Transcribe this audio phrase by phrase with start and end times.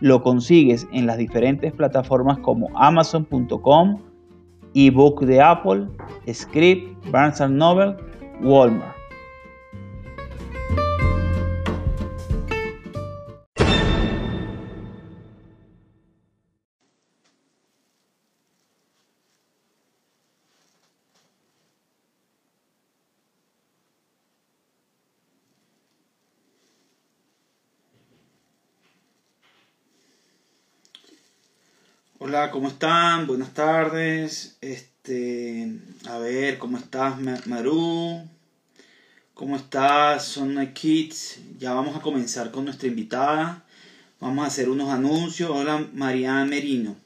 [0.00, 3.98] lo consigues en las diferentes plataformas como amazon.com,
[4.74, 5.88] ebook de Apple,
[6.32, 7.96] Script, Barnes Noble,
[8.42, 8.97] Walmart.
[32.28, 33.26] Hola, ¿cómo están?
[33.26, 34.58] Buenas tardes.
[34.60, 35.72] Este,
[36.06, 38.20] a ver, ¿cómo estás, Maru?
[39.32, 41.38] ¿Cómo estás, Son Kids?
[41.58, 43.64] Ya vamos a comenzar con nuestra invitada.
[44.20, 45.48] Vamos a hacer unos anuncios.
[45.48, 46.96] Hola, María Merino.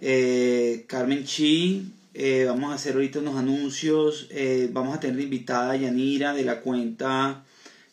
[0.00, 1.92] Eh, Carmen Chi.
[2.12, 4.26] Eh, vamos a hacer ahorita unos anuncios.
[4.32, 7.44] Eh, vamos a tener invitada Yanira de la cuenta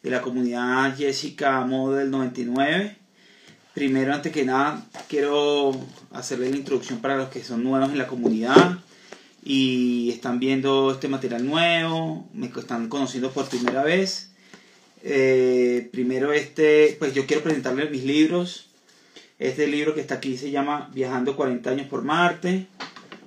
[0.01, 2.98] de la comunidad Jessica Model 99.
[3.73, 5.71] Primero, antes que nada, quiero
[6.11, 8.79] hacerle la introducción para los que son nuevos en la comunidad
[9.43, 14.31] y están viendo este material nuevo, me están conociendo por primera vez.
[15.03, 18.69] Eh, primero, este, pues yo quiero presentarles mis libros.
[19.37, 22.67] Este libro que está aquí se llama Viajando 40 años por Marte,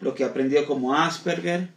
[0.00, 1.68] lo que he aprendido como Asperger.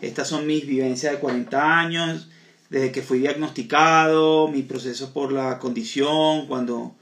[0.00, 2.28] Estas son mis vivencias de 40 años,
[2.70, 6.96] desde que fui diagnosticado, mi proceso por la condición, cuando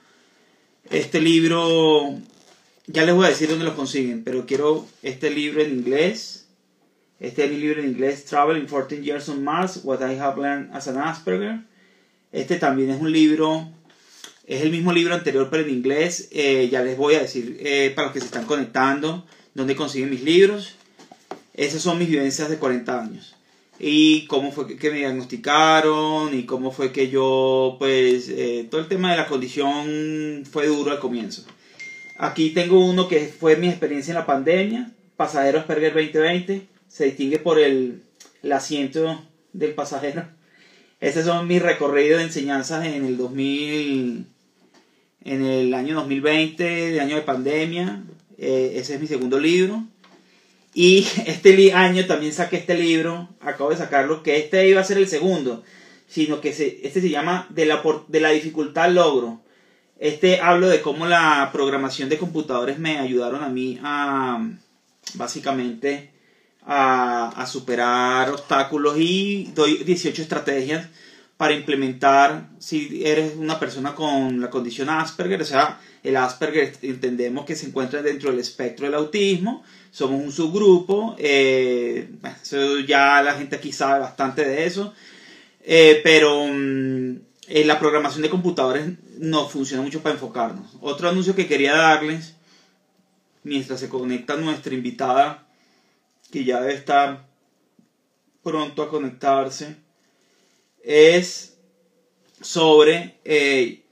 [0.91, 2.19] este libro,
[2.87, 6.47] ya les voy a decir dónde lo consiguen, pero quiero este libro en inglés.
[7.21, 10.41] Este es mi libro en inglés, Travel in 14 Years on Mars, What I Have
[10.41, 11.61] Learned as an Asperger.
[12.33, 13.69] Este también es un libro,
[14.47, 16.29] es el mismo libro anterior, pero en inglés.
[16.33, 20.11] Eh, ya les voy a decir, eh, para los que se están conectando, dónde consiguen
[20.11, 20.77] mis libros.
[21.55, 23.34] Esas son mis vivencias de 40 años
[23.79, 28.89] y cómo fue que me diagnosticaron y cómo fue que yo, pues, eh, todo el
[28.89, 31.45] tema de la condición fue duro al comienzo.
[32.17, 37.39] Aquí tengo uno que fue mi experiencia en la pandemia, Pasajero Asperger 2020, se distingue
[37.39, 38.03] por el,
[38.53, 40.25] asiento del pasajero.
[41.01, 44.27] Estos son mis recorridos de enseñanzas en el 2000,
[45.25, 48.05] en el año 2020, el año de pandemia.
[48.39, 49.85] Eh, ese es mi segundo libro.
[50.75, 54.99] Y este año también saqué este libro, acabo de sacarlo, que este iba a ser
[54.99, 55.63] el segundo,
[56.09, 59.41] sino que este se llama de la, de la dificultad logro.
[59.99, 64.45] Este hablo de cómo la programación de computadores me ayudaron a mí a,
[65.15, 66.11] básicamente,
[66.67, 70.89] a, a superar obstáculos y doy 18 estrategias
[71.37, 77.45] para implementar si eres una persona con la condición Asperger, o sea, el Asperger entendemos
[77.45, 82.09] que se encuentra dentro del espectro del autismo, somos un subgrupo, eh,
[82.85, 84.93] ya la gente aquí sabe bastante de eso,
[85.63, 87.17] eh, pero mm,
[87.47, 88.89] en la programación de computadores
[89.19, 90.73] no funciona mucho para enfocarnos.
[90.81, 92.35] Otro anuncio que quería darles,
[93.45, 95.47] mientras se conecta nuestra invitada,
[96.33, 97.29] que ya debe estar
[98.43, 99.77] pronto a conectarse,
[100.83, 101.57] es
[102.41, 103.85] sobre, eh,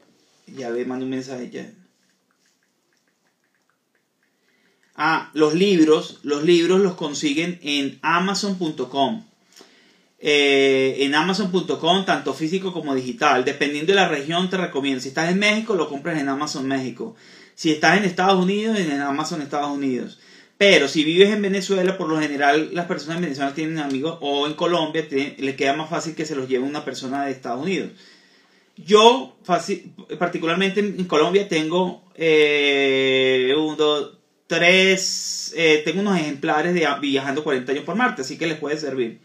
[0.49, 1.72] ya le mando un mensaje ya
[4.94, 9.24] Ah, los libros, los libros los consiguen en amazon.com.
[10.24, 13.44] Eh, en amazon.com, tanto físico como digital.
[13.44, 15.00] Dependiendo de la región, te recomiendo.
[15.00, 17.16] Si estás en México, lo compras en Amazon México.
[17.54, 20.18] Si estás en Estados Unidos, en Amazon Estados Unidos.
[20.58, 24.46] Pero si vives en Venezuela, por lo general las personas en Venezuela tienen amigos, o
[24.46, 27.90] en Colombia, les queda más fácil que se los lleve una persona de Estados Unidos.
[28.76, 29.36] Yo,
[30.18, 33.76] particularmente en Colombia, tengo eh, un,
[34.52, 38.76] tres, eh, tengo unos ejemplares de Viajando 40 años por Marte, así que les puede
[38.76, 39.19] servir.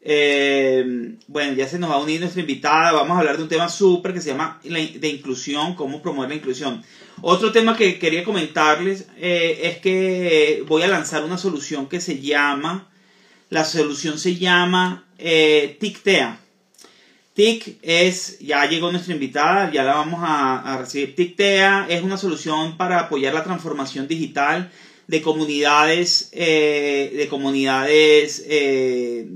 [0.00, 2.90] Eh, bueno, ya se nos va a unir nuestra invitada.
[2.90, 6.34] Vamos a hablar de un tema súper que se llama de inclusión, cómo promover la
[6.34, 6.82] inclusión.
[7.22, 12.18] Otro tema que quería comentarles eh, es que voy a lanzar una solución que se
[12.18, 12.90] llama,
[13.50, 16.40] la solución se llama eh, TICTEA.
[17.40, 21.14] TIC es, ya llegó nuestra invitada, ya la vamos a, recibir.
[21.14, 24.70] TICTEA es una solución para apoyar la transformación digital
[25.06, 29.26] de comunidades, eh, de comunidades eh,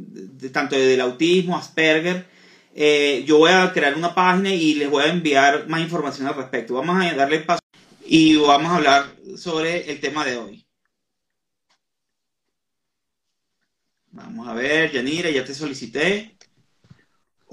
[0.52, 2.26] tanto del autismo, Asperger.
[2.74, 6.34] Eh, yo voy a crear una página y les voy a enviar más información al
[6.34, 6.74] respecto.
[6.74, 7.62] Vamos a darle paso
[8.04, 10.66] y vamos a hablar sobre el tema de hoy.
[14.10, 16.33] Vamos a ver, Yanira, ya te solicité.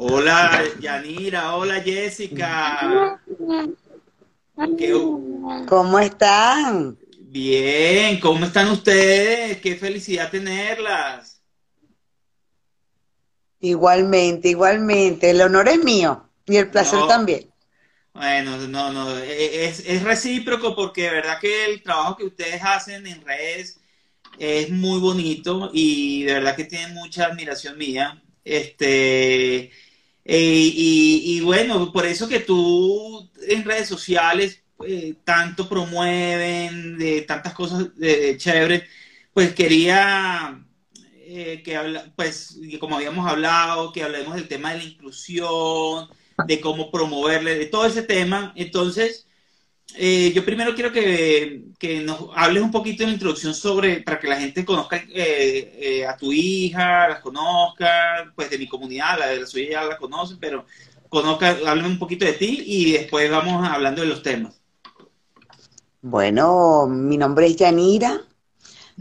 [0.04, 3.22] Hola, Yanira, hola, Jessica.
[5.68, 6.98] ¿Cómo están?
[7.20, 9.62] Bien, ¿cómo están ustedes?
[9.62, 11.40] Qué felicidad tenerlas.
[13.60, 15.30] Igualmente, igualmente.
[15.30, 17.52] El honor es mío y el placer también.
[18.12, 22.60] Bueno, no, no, e, es, es recíproco porque de verdad que el trabajo que ustedes
[22.64, 23.80] hacen en redes
[24.40, 28.20] es muy bonito y de verdad que tienen mucha admiración mía.
[28.44, 29.70] Este,
[30.26, 37.22] e, y, y bueno, por eso que tú en redes sociales eh, tanto promueven, de
[37.22, 38.88] tantas cosas de, chévere,
[39.34, 40.64] pues quería
[41.16, 46.10] eh, que habla, pues como habíamos hablado, que hablemos del tema de la inclusión,
[46.48, 48.54] de cómo promoverle, de todo ese tema.
[48.56, 49.28] Entonces,
[49.96, 51.64] eh, yo primero quiero que,
[52.06, 55.04] nos hables un poquito en la introducción sobre, para que la gente conozca
[56.08, 59.98] a tu hija, las conozca, pues de mi comunidad, la de la suya ya la
[59.98, 60.66] conocen, pero
[61.10, 64.62] conozca, háblame un poquito de ti y después vamos hablando de los temas.
[66.02, 68.22] Bueno, mi nombre es Yanira,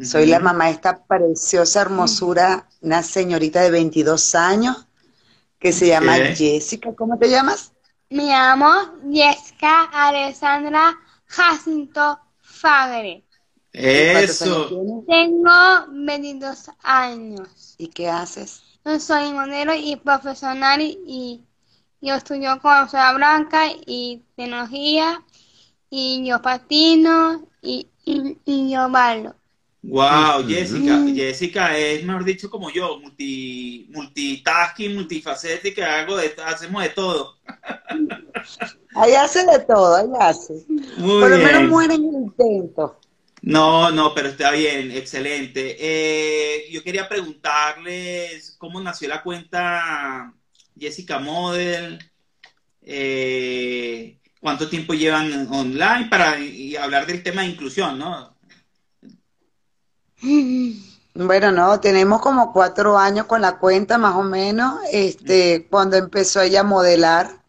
[0.03, 4.87] soy la mamá de esta preciosa hermosura, una señorita de 22 años
[5.59, 6.95] que se llama Jessica.
[6.95, 7.73] ¿Cómo te llamas?
[8.11, 8.67] Me llamo
[9.13, 13.23] Jessica Alessandra Jacinto Fagre.
[13.73, 15.05] Eso.
[15.07, 15.53] Tengo
[15.91, 17.77] 22 años.
[17.79, 18.63] ¿Y qué haces?
[18.85, 21.41] Yo soy modelo y profesional y
[22.01, 25.23] yo estudio con Ciudad Blanca y tecnología
[25.89, 29.37] y yo patino y, y, yo bailo.
[29.83, 36.89] Wow, Jessica, Jessica es, mejor dicho, como yo, multi, multitasking, multifacética, hago de, hacemos de
[36.91, 37.37] todo.
[38.95, 40.65] Ahí hace de todo, ahí hace.
[40.99, 42.99] Por lo menos muere en el intento.
[43.43, 45.77] No, no, pero está bien, excelente.
[45.79, 50.35] Eh, yo quería preguntarles cómo nació la cuenta
[50.79, 51.99] Jessica Model.
[52.83, 56.37] Eh, cuánto tiempo llevan online para
[56.83, 58.35] hablar del tema de inclusión, ¿no?
[61.15, 66.41] Bueno, no, tenemos como cuatro años con la cuenta más o menos, este, cuando empezó
[66.41, 67.40] ella a modelar.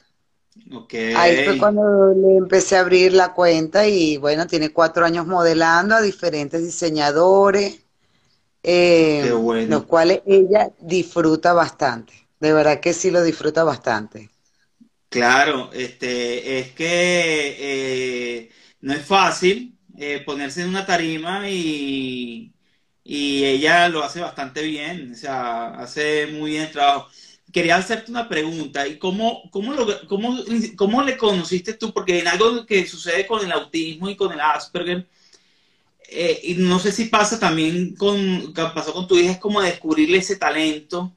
[0.74, 1.14] Okay.
[1.14, 5.96] Ahí fue cuando le empecé a abrir la cuenta y bueno, tiene cuatro años modelando
[5.96, 7.82] a diferentes diseñadores,
[8.64, 12.14] eh, los cuales ella disfruta bastante.
[12.40, 14.32] De verdad que sí lo disfruta bastante.
[15.10, 17.56] Claro, este, es que
[18.46, 18.52] eh,
[18.82, 22.54] no es fácil eh, ponerse en una tarima y,
[23.04, 27.10] y ella lo hace bastante bien, o sea, hace muy bien el trabajo.
[27.52, 30.38] Quería hacerte una pregunta, ¿y cómo, cómo, lo, cómo,
[30.76, 31.92] cómo le conociste tú?
[31.94, 35.08] Porque en algo que sucede con el autismo y con el Asperger,
[36.14, 40.18] eh, y no sé si pasa también con, pasó con tu hija, es como descubrirle
[40.18, 41.16] ese talento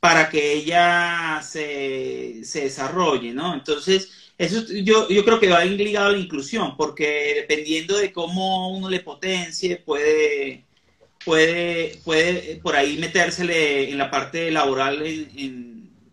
[0.00, 3.54] para que ella se, desarrolle, ¿no?
[3.54, 8.76] Entonces, eso yo, yo creo que va ligado a la inclusión, porque dependiendo de cómo
[8.76, 10.66] uno le potencie, puede,
[11.24, 15.02] puede, puede por ahí metérsele en la parte laboral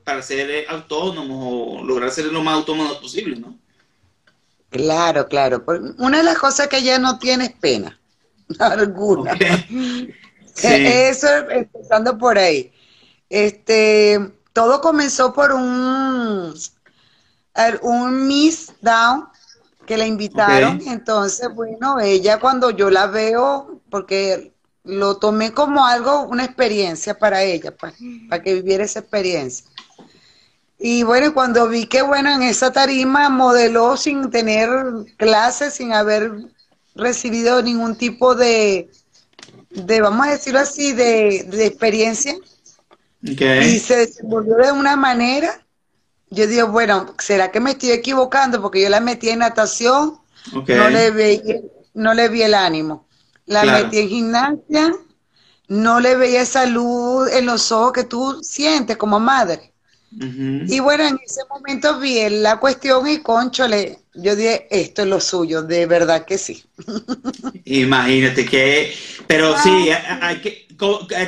[0.03, 3.57] para ser autónomo o lograr ser lo más autónomo posible, ¿no?
[4.69, 5.63] Claro, claro.
[5.97, 7.99] Una de las cosas que ella no tiene es pena,
[8.59, 9.33] alguna.
[10.63, 12.71] Eso empezando por ahí.
[13.29, 14.19] Este,
[14.53, 16.53] todo comenzó por un,
[17.81, 19.27] un Miss Down
[19.85, 20.81] que la invitaron.
[20.87, 24.53] Entonces, bueno, ella cuando yo la veo, porque
[24.83, 29.67] lo tomé como algo, una experiencia para ella, para, pues, para que viviera esa experiencia.
[30.79, 34.69] Y bueno, cuando vi que, bueno, en esa tarima modeló sin tener
[35.17, 36.31] clases, sin haber
[36.95, 38.89] recibido ningún tipo de,
[39.69, 42.35] de vamos a decirlo así, de, de experiencia,
[43.59, 45.65] y se desenvolvió de una manera,
[46.29, 48.61] yo digo, bueno, ¿será que me estoy equivocando?
[48.61, 50.19] Porque yo la metí en natación,
[50.67, 51.41] no, le vi,
[51.93, 53.07] no le vi el ánimo.
[53.51, 54.93] La metí en gimnasia,
[55.67, 59.73] no le veía esa luz en los ojos que tú sientes como madre.
[60.13, 65.19] Y bueno, en ese momento vi la cuestión y conchole, yo dije, esto es lo
[65.19, 66.63] suyo, de verdad que sí.
[67.65, 68.93] Imagínate que,
[69.27, 70.67] pero sí, hay que,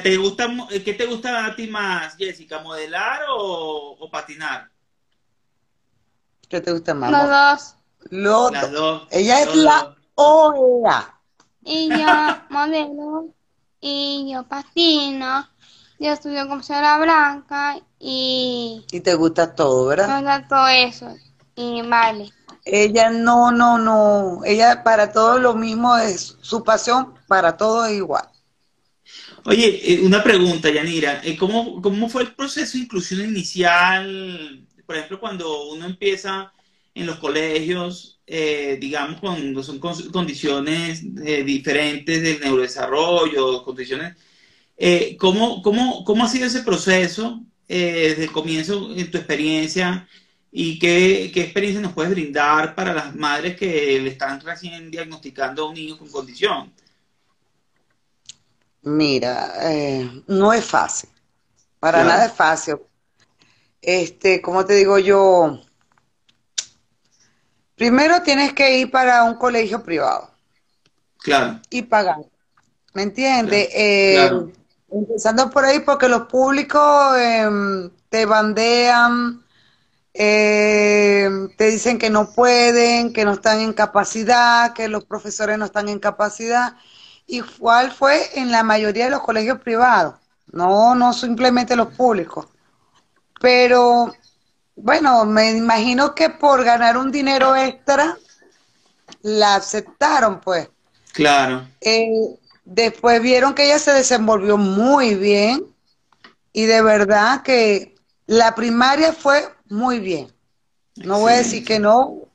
[0.01, 0.49] ¿te gusta,
[0.83, 4.69] ¿qué te gusta a ti más, Jessica, modelar o, patinar?
[6.47, 7.11] ¿Qué te gusta más?
[7.11, 7.29] Los
[8.09, 8.51] dos.
[8.51, 9.07] Las dos.
[9.11, 11.13] Ella es la OEA.
[11.65, 12.05] Y yo
[12.49, 13.33] modelo,
[13.79, 15.47] y yo patino,
[15.99, 18.85] yo estudio como señora blanca y...
[18.91, 20.07] Y te gusta todo, ¿verdad?
[20.07, 21.15] Me gusta todo eso.
[21.55, 22.29] Y vale.
[22.65, 24.41] Ella no, no, no.
[24.45, 28.27] Ella para todo lo mismo es su pasión, para todo es igual.
[29.45, 31.21] Oye, eh, una pregunta, Yanira.
[31.23, 34.65] Eh, ¿Cómo, ¿Cómo fue el proceso de inclusión inicial?
[34.85, 36.53] Por ejemplo, cuando uno empieza
[36.95, 41.03] en los colegios, eh, digamos, cuando son condiciones
[41.45, 44.15] diferentes del neurodesarrollo, condiciones...
[45.17, 47.41] ¿cómo, cómo, ¿Cómo ha sido ese proceso
[47.75, 50.07] eh, desde el comienzo en tu experiencia
[50.51, 55.69] y qué, experiencia nos puedes brindar para las madres que le están recién diagnosticando a
[55.69, 56.73] un niño con condición?
[58.81, 61.09] Mira, eh, no es fácil,
[61.79, 62.75] para nada es fácil.
[63.81, 65.61] Este, como te digo yo,
[67.75, 70.29] primero tienes que ir para un colegio privado.
[71.19, 71.59] Claro.
[71.69, 72.17] Y pagar.
[72.93, 73.69] ¿Me entiendes?
[73.73, 74.29] Eh,
[74.91, 79.43] Empezando por ahí porque los públicos em, te bandean,
[80.13, 85.65] em, te dicen que no pueden, que no están en capacidad, que los profesores no
[85.65, 86.75] están en capacidad.
[87.25, 90.15] Igual fue en la mayoría de los colegios privados,
[90.51, 92.47] no, no simplemente los públicos.
[93.41, 94.13] Pero
[94.75, 98.17] bueno, me imagino que por ganar un dinero extra
[99.21, 100.69] la aceptaron, pues.
[101.13, 101.67] Claro.
[101.81, 105.65] Eh, Después vieron que ella se desenvolvió muy bien
[106.53, 110.31] y de verdad que la primaria fue muy bien.
[110.95, 112.29] No voy a decir que no, o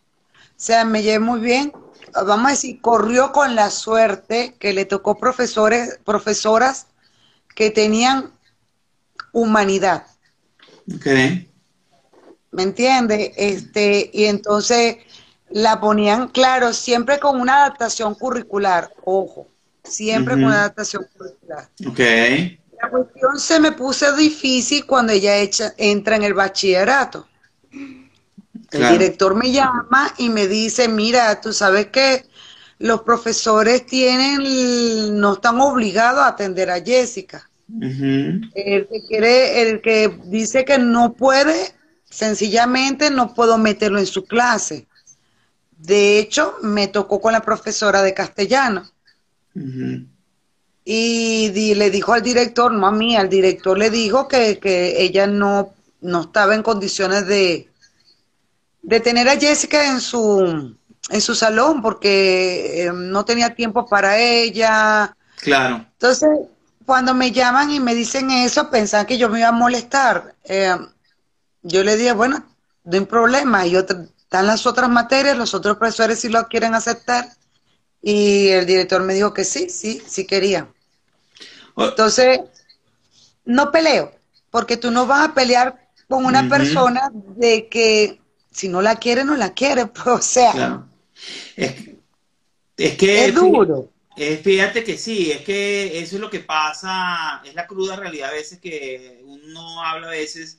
[0.56, 1.72] sea, me llevé muy bien.
[2.12, 6.88] Vamos a decir, corrió con la suerte que le tocó profesores, profesoras
[7.54, 8.32] que tenían
[9.32, 10.06] humanidad.
[10.96, 11.47] Okay.
[12.58, 13.32] ¿Me entiende?
[13.36, 14.98] Este, y entonces
[15.48, 19.46] la ponían, claro, siempre con una adaptación curricular, ojo
[19.88, 21.68] siempre con adaptación curricular.
[21.86, 22.60] Okay.
[22.80, 25.32] La cuestión se me puso difícil cuando ella
[25.76, 27.26] entra en el bachillerato.
[28.70, 32.26] El director me llama y me dice, mira, tú sabes que
[32.78, 37.48] los profesores tienen, no están obligados a atender a Jessica.
[37.80, 41.72] El que quiere, el que dice que no puede,
[42.18, 44.88] sencillamente no puedo meterlo en su clase.
[45.78, 48.90] De hecho, me tocó con la profesora de castellano.
[50.84, 54.58] Y le dijo al director, no a mí, al director le dijo que,
[54.98, 57.68] ella no, no estaba en condiciones de,
[58.82, 60.76] de tener a Jessica en su,
[61.10, 65.14] en su salón porque eh, no tenía tiempo para ella.
[65.36, 65.86] Claro.
[65.92, 66.30] Entonces,
[66.84, 70.34] cuando me llaman y me dicen eso, pensan que yo me iba a molestar.
[70.44, 70.76] Eh,
[71.68, 72.44] yo le dije, bueno,
[72.84, 73.66] no hay problema.
[73.66, 77.28] Y están las otras materias, los otros profesores si lo quieren aceptar.
[78.02, 80.68] Y el director me dijo que sí, sí, sí quería.
[81.76, 82.40] Entonces,
[83.44, 84.12] no peleo,
[84.50, 88.20] porque tú no vas a pelear con una persona de que
[88.50, 90.84] si no la quiere, no la quiere, pues, o sea.
[91.56, 93.26] Es, que...
[93.26, 93.90] Es duro.
[94.16, 98.34] fíjate que sí, es que eso es lo que pasa, es la cruda realidad a
[98.34, 100.58] veces que uno habla a veces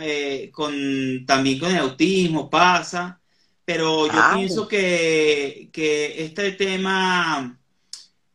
[0.00, 3.20] eh, con también con el autismo, pasa,
[3.64, 7.58] pero yo pienso que, este tema,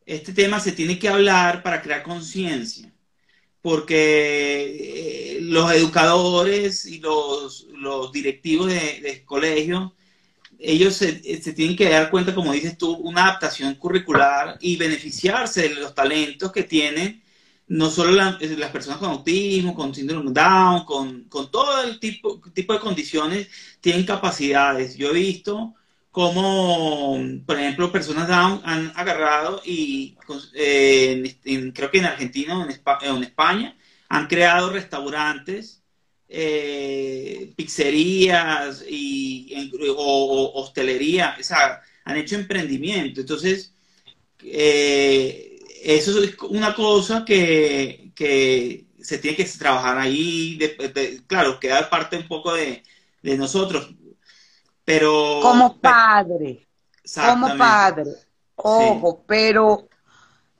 [0.05, 2.91] este tema se tiene que hablar para crear conciencia,
[3.61, 7.67] porque eh, los educadores y los,
[8.11, 9.91] directivos de, de colegios,
[10.59, 15.69] ellos se, se, tienen que dar cuenta, como dices tú, una adaptación curricular y beneficiarse
[15.69, 17.23] de los talentos que tienen
[17.69, 22.79] no solo las personas con autismo, con síndrome Down, con, todo el tipo, tipo de
[22.79, 23.47] condiciones,
[23.79, 24.97] tienen capacidades.
[24.97, 25.75] Yo he visto
[26.11, 30.17] cómo, por ejemplo, personas Down han agarrado y
[30.55, 33.77] eh, creo que en Argentina o en, España
[34.09, 35.83] han creado restaurantes,
[36.27, 43.21] eh, pizzerías y, o, hostelería, o sea, han hecho emprendimiento.
[43.21, 43.75] Entonces,
[44.43, 45.48] eh,
[45.83, 48.11] eso es una cosa que,
[49.01, 50.59] se tiene que trabajar ahí,
[51.27, 52.83] claro, queda parte un poco de,
[53.21, 53.93] nosotros,
[54.83, 55.39] pero...
[55.41, 56.67] Como padre,
[57.13, 58.11] como padre,
[58.55, 59.87] ojo, pero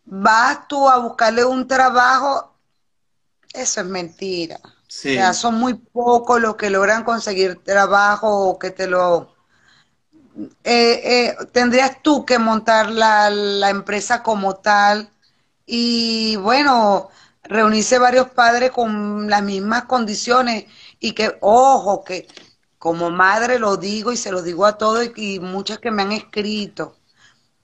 [0.06, 2.56] vas tú a buscarle un trabajo,
[3.54, 4.60] eso es mentira.
[4.64, 9.36] O sea, son muy pocos los que logran conseguir trabajo o que te lo...
[10.64, 15.10] Eh, eh, tendrías tú que montar la, la empresa como tal.
[15.66, 17.10] Y bueno,
[17.44, 20.66] reunirse varios padres con las mismas condiciones.
[21.00, 22.28] Y que, ojo, que
[22.80, 26.14] como madre lo digo y se lo digo a todos y, muchas que me han
[26.14, 26.96] escrito,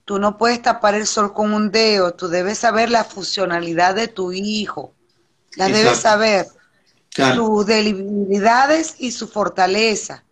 [0.03, 4.09] tú no puedes tapar el sol con un dedo, tú debes saber la funcionalidad de
[4.09, 4.93] tu hijo,
[5.55, 6.47] la debes saber,
[7.09, 10.25] sus debilidades y su fortaleza.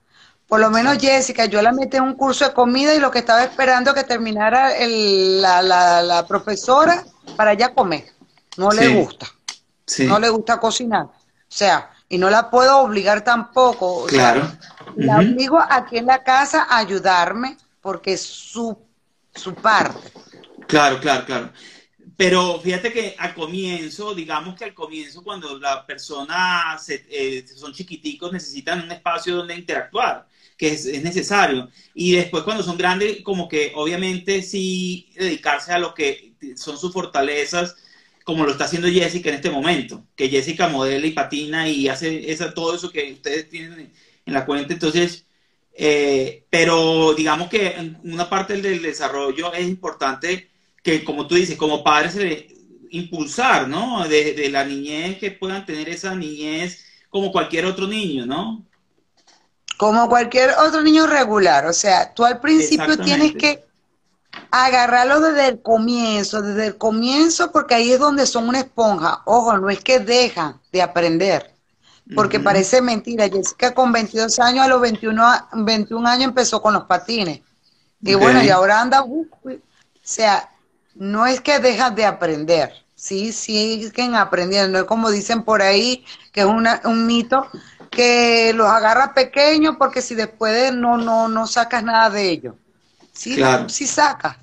[0.53, 3.17] Por lo menos Jessica, yo la metí en un curso de comida y lo que
[3.17, 7.03] estaba esperando que terminara el, la, la, la, profesora
[7.35, 8.05] para ya comer.
[8.57, 9.25] No le gusta.
[10.05, 11.05] No le gusta cocinar.
[11.05, 11.11] O
[11.47, 14.05] sea, y no la puedo obligar tampoco.
[14.05, 14.47] Claro.
[14.95, 18.77] La obligo aquí en la casa a ayudarme porque es su,
[19.33, 20.11] su parte.
[20.67, 21.49] Claro, claro, claro.
[22.15, 28.31] Pero fíjate que al comienzo, digamos que al comienzo, cuando la persona eh, son chiquiticos,
[28.31, 30.27] necesitan un espacio donde interactuar,
[30.63, 31.69] que es, es, necesario.
[31.93, 36.93] Y después cuando son grandes, como que obviamente sí dedicarse a lo que son sus
[36.93, 37.75] fortalezas
[38.23, 42.31] como lo está haciendo Jessica en este momento, que Jessica modela y patina y hace
[42.31, 43.91] esa, todo eso que ustedes tienen
[44.25, 44.71] en la cuenta.
[44.71, 45.25] Entonces,
[45.73, 50.49] eh, pero digamos que una parte del desarrollo es importante
[50.81, 52.47] que, como tú dices, como padres, se
[52.91, 54.07] impulsar, ¿no?
[54.07, 58.65] De, de, la niñez, que puedan tener esa niñez como cualquier otro niño, ¿no?
[59.77, 61.65] Como cualquier otro niño regular.
[61.65, 63.65] O sea, tú al principio tienes que
[64.51, 69.21] agarrarlo desde el comienzo, desde el comienzo, porque ahí es donde son una esponja.
[69.25, 71.53] Ojo, no es que dejan de aprender,
[72.15, 73.29] porque parece mentira.
[73.29, 77.41] Jessica con 22 años, a los 21, 21 años empezó con los patines.
[78.01, 79.25] Y bueno, y ahora anda, o
[80.01, 80.49] sea,
[80.95, 86.05] no es que dejan de aprender, sí, siguen aprendiendo, no es como dicen por ahí,
[86.31, 87.47] que es una, un mito,
[87.95, 92.55] que los agarra pequeños porque si después no, no, no sacas nada de ellos.
[93.13, 94.39] Sí, sí saca.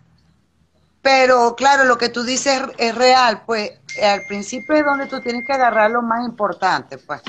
[1.03, 5.47] Pero claro, lo que tú dices es real, pues al principio es donde tú tienes
[5.47, 7.23] que agarrar lo más importante, pues.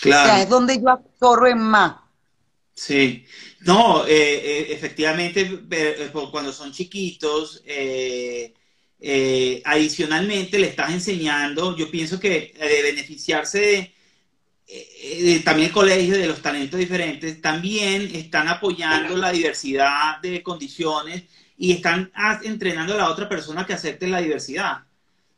[0.00, 0.22] Claro.
[0.22, 1.96] O sea, es donde yo absorbo más.
[2.74, 3.24] Sí,
[3.60, 7.62] no, eh, eh, efectivamente, eh, cuando son chiquitos,
[9.64, 13.95] adicionalmente le estás enseñando, yo pienso que de beneficiarse de,
[14.68, 21.24] eh, también el colegio de los talentos diferentes también están apoyando la diversidad de condiciones
[21.56, 22.10] y están
[22.42, 24.78] entrenando a la otra persona que acepte la diversidad.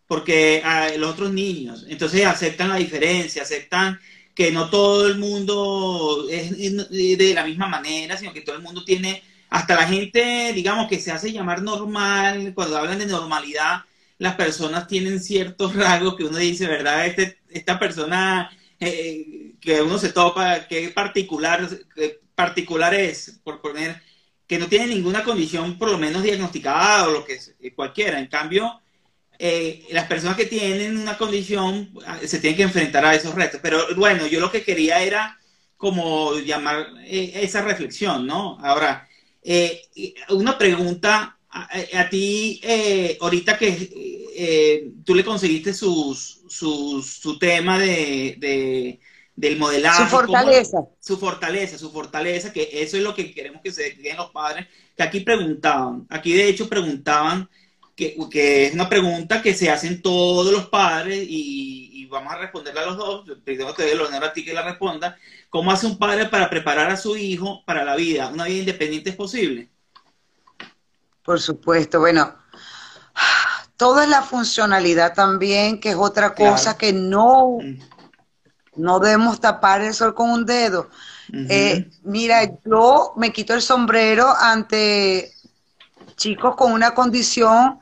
[0.07, 4.01] Porque a los otros niños, entonces aceptan la diferencia, aceptan
[4.35, 8.85] que no todo el mundo es de la misma manera, sino que todo el mundo
[8.85, 13.83] tiene, hasta la gente, digamos, que se hace llamar normal, cuando hablan de normalidad,
[14.17, 17.07] las personas tienen ciertos rasgos que uno dice, ¿verdad?
[17.07, 21.69] Este, esta persona eh, que uno se topa, qué particular,
[22.35, 24.01] particular es, por poner,
[24.47, 28.21] que no tiene ninguna condición por lo menos diagnosticada o lo que eh, cualquiera.
[28.21, 28.81] En cambio,
[29.38, 33.61] eh, las personas que tienen una condición ah, se tienen que enfrentar a esos retos.
[33.62, 35.37] Pero bueno, yo lo que quería era
[35.77, 38.59] como llamar esa reflexión, ¿no?
[38.61, 39.09] Ahora,
[40.31, 42.61] una pregunta a, ti,
[43.21, 44.28] ahorita que
[45.05, 49.01] tú le conseguiste sus, su, su tema de, de,
[49.35, 50.05] del modelaje.
[50.05, 50.79] Su fortaleza.
[51.01, 54.66] su fortaleza, su fortaleza, que eso es lo que queremos que se den los padres.
[54.96, 57.48] Que aquí preguntaban, aquí de hecho preguntaban,
[57.94, 62.38] que, que es una pregunta que se hacen todos los padres y, y vamos a
[62.38, 63.24] responderla a los dos.
[63.44, 65.16] Primero te doy el honor a ti que la responda.
[65.51, 68.29] ¿Cómo hace un padre para preparar a su hijo para la vida?
[68.29, 69.68] ¿Una vida independiente es posible?
[71.24, 72.35] Por supuesto, bueno,
[73.79, 77.79] todo es la funcionalidad también, que es otra cosa que no, mm.
[78.77, 80.91] no debemos tapar el sol con un dedo.
[81.33, 85.33] Eh, mira, yo me quito el sombrero ante
[86.17, 87.79] chicos con una condición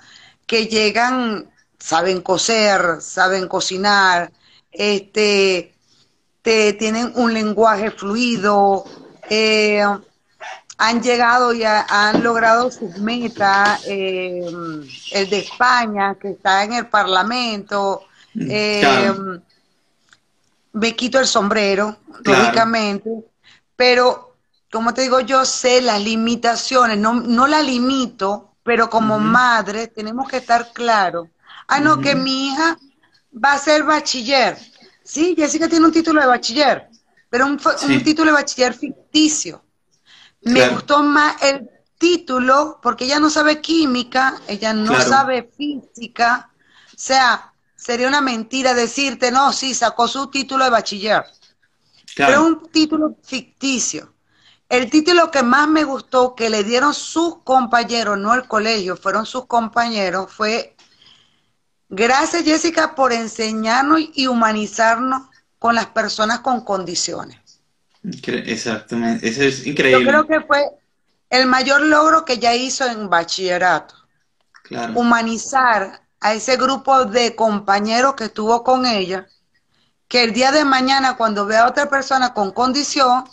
[0.46, 4.32] que llegan, saben coser, saben cocinar,
[4.70, 5.74] este,
[6.42, 8.84] te, tienen un lenguaje fluido,
[9.30, 9.82] eh,
[10.78, 14.44] han llegado y han logrado sus metas, eh,
[15.12, 18.04] el de España, que está en el Parlamento.
[18.34, 19.14] Mm, eh,
[20.72, 23.10] me quito el sombrero, lógicamente,
[23.74, 24.36] pero
[24.70, 30.28] como te digo, yo sé las limitaciones, no, no la limito, pero como madre tenemos
[30.28, 31.28] que estar claros.
[31.68, 32.76] Ah, no, que mi hija
[33.32, 34.58] va a ser bachiller.
[35.02, 36.88] Sí, Jessica tiene un título de bachiller,
[37.30, 39.62] pero un, un título de bachiller ficticio.
[40.46, 46.50] Me gustó más el, título, porque ella no sabe química, ella no sabe física,
[46.88, 51.24] o sea, sería una mentira decirte, no, sí, sacó su título de bachiller,
[52.14, 54.12] pero un título ficticio.
[54.68, 59.24] El título que más me gustó que le dieron sus compañeros, no el colegio, fueron
[59.24, 60.76] sus compañeros, fue
[61.88, 65.28] Gracias Jessica por enseñarnos y humanizarnos
[65.60, 67.45] con las personas con condiciones.
[68.06, 70.04] Exactamente, eso es increíble.
[70.04, 70.64] Yo creo que fue
[71.30, 73.94] el mayor logro que ella hizo en bachillerato.
[74.94, 79.26] Humanizar a ese grupo de compañeros que estuvo con ella,
[80.08, 83.24] que el día de mañana cuando vea a otra persona con condición,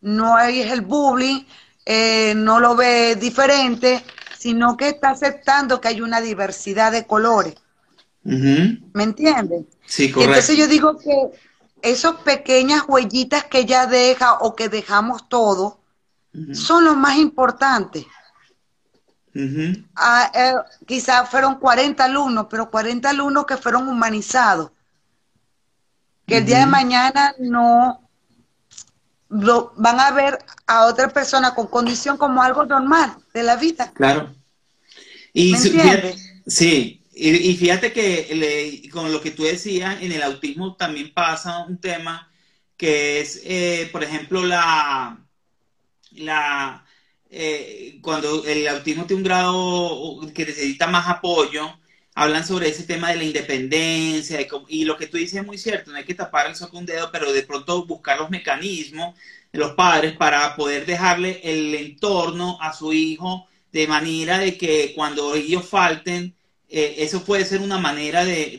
[0.00, 1.44] no hay el bullying,
[1.84, 4.04] eh, no lo ve diferente,
[4.38, 7.54] sino que está aceptando que hay una diversidad de colores.
[8.22, 9.66] ¿Me entiendes?
[9.86, 10.32] Sí, correcto.
[10.32, 11.30] Entonces yo digo que
[11.86, 15.74] esas pequeñas huellitas que ella deja o que dejamos todos
[16.52, 18.04] son los más importantes.
[19.94, 20.54] Ah, eh,
[20.86, 24.70] quizás fueron 40 alumnos, pero 40 alumnos que fueron humanizados.
[26.26, 28.00] Que el día de mañana no
[29.28, 33.92] lo, van a ver a otra persona con condición como algo normal de la vida.
[33.94, 34.34] Claro.
[35.32, 41.12] Y ¿Me sí, y, fíjate que con lo que tú decías, en el autismo también
[41.14, 42.30] pasa un tema
[42.76, 45.26] que es, eh, por ejemplo, la,
[46.12, 46.86] la
[47.30, 51.78] eh, cuando el autismo tiene un grado que necesita más apoyo,
[52.14, 55.90] hablan sobre ese tema de la independencia y, lo que tú dices es muy cierto,
[55.90, 59.16] no hay que tapar el con un dedo, pero de pronto buscar los mecanismos
[59.52, 64.92] de los padres para poder dejarle el entorno a su hijo de manera de que
[64.94, 66.35] cuando ellos falten,
[66.68, 68.52] eh, eso puede ser una manera de,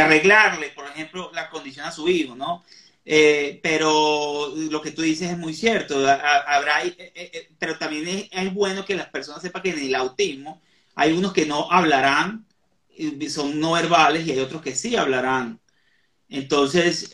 [0.00, 2.64] arreglarle, por ejemplo, la condición a su hijo, ¿no?
[3.04, 8.54] Eh, pero lo que tú dices es muy cierto, habrá, eh, pero también es, es
[8.54, 10.62] bueno que las personas sepan que en el autismo,
[10.94, 12.46] hay unos que no hablarán,
[13.28, 15.60] son no verbales, y hay otros que sí hablarán.
[16.28, 17.10] Entonces,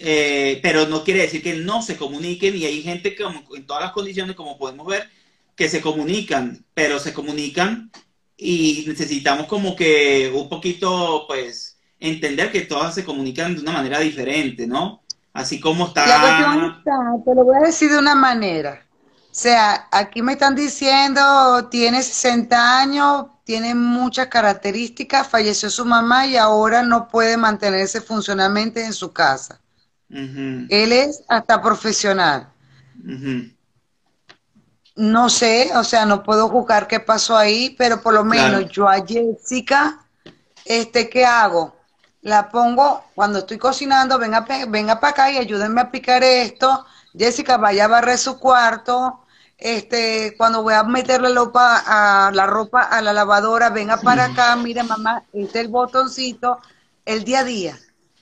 [0.62, 3.92] pero no quiere decir que no se comuniquen y hay gente que en todas las
[3.92, 5.08] condiciones, como podemos ver,
[5.56, 7.90] que se comunican, pero se comunican
[8.38, 13.98] y necesitamos como que un poquito, pues, entender que todas se comunican de una manera
[13.98, 15.02] diferente, ¿no?
[15.32, 16.04] Así como está...
[17.24, 18.86] te lo voy a decir de una manera.
[19.30, 26.26] O sea, aquí me están diciendo, tiene 60 años, tiene muchas características, falleció su mamá
[26.26, 29.60] y ahora no puede mantenerse funcionalmente en su casa.
[30.10, 32.48] Él es hasta profesional.
[34.98, 38.88] No sé, o sea, no puedo juzgar qué pasó ahí, pero por lo menos yo
[38.88, 40.04] a Jessica,
[40.64, 41.76] este, ¿qué hago?
[42.22, 46.84] La pongo cuando estoy cocinando, venga, venga para acá y ayúdenme a picar esto.
[47.16, 49.20] Jessica, vaya a barrer su cuarto
[49.58, 54.84] este, cuando voy a ropa a la ropa a la lavadora, venga para acá, mire
[54.84, 56.60] mamá, este es el botoncito,
[57.04, 57.78] el día a día.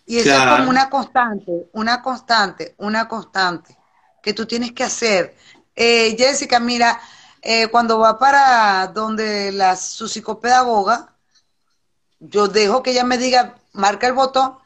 [0.07, 3.77] Y eso es como una constante, una constante, una constante
[4.23, 5.37] que tú tienes que hacer.
[5.77, 7.01] Eh, Jessica, mira,
[7.43, 11.13] eh, cuando va para donde la, su psicopedagoga,
[12.19, 14.59] yo dejo que ella me diga, marca el botón,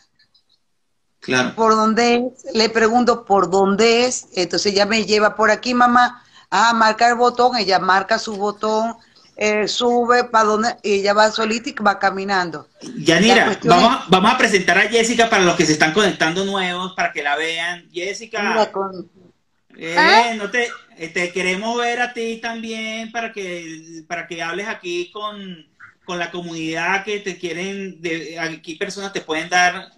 [1.21, 1.55] Claro.
[1.55, 2.55] ¿Por dónde es?
[2.55, 4.29] Le pregunto por dónde es.
[4.35, 8.97] Entonces ella me lleva por aquí, mamá ah, marca el botón, ella marca su botón,
[9.37, 12.69] eh, sube para donde y ella va solita y va caminando.
[12.99, 17.13] Yanira, vamos, vamos a presentar a Jessica para los que se están conectando nuevos, para
[17.13, 17.89] que la vean.
[17.93, 18.71] Jessica,
[19.83, 20.35] eh, ¿Ah?
[20.37, 25.11] no te, eh, te, queremos ver a ti también para que, para que hables aquí
[25.11, 25.67] con,
[26.05, 29.91] con la comunidad que te quieren, de, aquí personas te pueden dar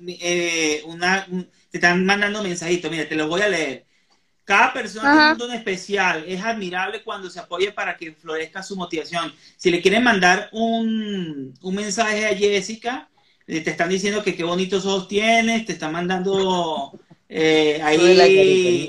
[0.85, 3.85] una, te están mandando mensajitos, mira, te los voy a leer.
[4.45, 6.25] Cada persona tiene un don especial.
[6.29, 9.33] Es admirable cuando se apoya para que florezca su motivación.
[9.57, 13.09] Si le quieren mandar un, mensaje a Jessica,
[13.49, 16.93] eh, te están diciendo que qué bonitos ojos tienes, te están mandando
[17.29, 18.89] eh, ahí.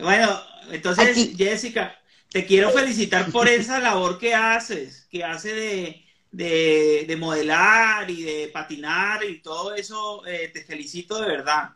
[0.00, 1.98] Bueno, entonces, Jessica,
[2.30, 9.24] te quiero felicitar por esa labor que haces, que hace de, modelar y de patinar
[9.24, 10.26] y todo eso.
[10.26, 11.70] Eh, te felicito de verdad.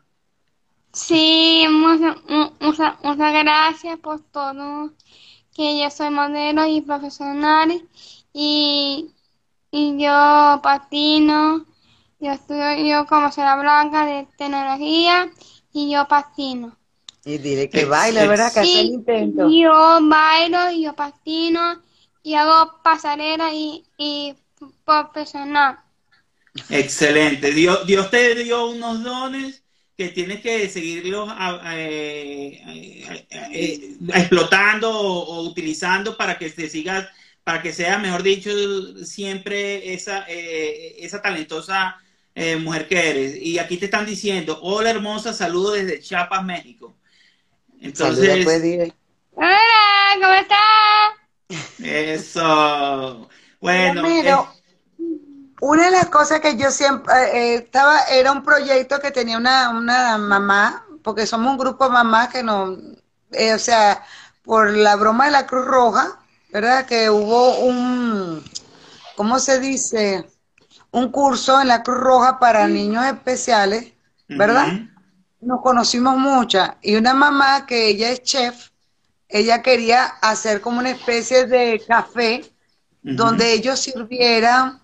[0.91, 2.17] Sí, muchas,
[2.59, 4.93] muchas, muchas gracias por todo.
[5.55, 7.87] Que yo soy modelo y profesional
[8.31, 9.11] y,
[9.71, 11.65] y yo patino.
[12.19, 15.29] Yo estudio yo como será blanca de tecnología
[15.73, 16.77] y yo patino.
[17.25, 18.53] Y dile que baila, ¿verdad?
[18.53, 19.49] Que hace el intento.
[19.49, 21.81] Yo bailo yo patino
[22.21, 24.35] y hago pasarela y, y
[24.83, 25.79] profesional.
[26.69, 27.51] Excelente.
[27.51, 29.63] Dios, Dios te dio unos dones
[29.97, 31.29] que tienes que seguirlos
[34.13, 37.07] explotando o, utilizando para que te sigas,
[37.43, 38.51] para que sea, mejor dicho,
[39.05, 41.95] siempre esa, esa talentosa
[42.59, 43.35] mujer que eres.
[43.41, 46.95] Y aquí te están diciendo, hola hermosa, saludo desde Chiapas, México.
[47.83, 48.45] Entonces...
[48.45, 48.93] Pues,
[49.33, 49.59] hola,
[50.21, 51.79] ¿cómo estás?
[51.83, 53.29] Eso.
[53.59, 54.47] Bueno.
[55.59, 59.69] una de las cosas que yo siempre eh, estaba, era un proyecto que tenía una,
[59.69, 62.77] una mamá, porque somos un grupo de mamás que no,
[63.31, 64.01] eh, o sea,
[64.43, 66.19] por la broma de la Cruz Roja,
[66.53, 66.85] ¿verdad?
[66.85, 68.43] Que hubo un,
[69.17, 70.25] ¿cómo se dice?
[70.91, 73.91] Un curso en la Cruz Roja para niños especiales,
[74.29, 74.67] ¿verdad?
[75.45, 76.71] Nos conocimos muchas.
[76.81, 78.69] Y una mamá que ella es chef,
[79.27, 82.45] ella quería hacer como una especie de café
[83.01, 84.79] donde ellos sirvieran,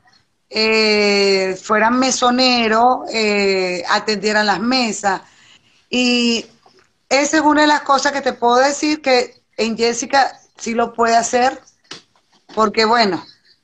[0.49, 5.21] eh, fueran mesoneros, eh, atendieran las mesas.
[5.89, 6.45] Y
[7.07, 10.93] esa es una de las cosas que te puedo decir que en Jessica sí lo
[10.93, 11.61] puede hacer,
[12.53, 13.23] porque bueno,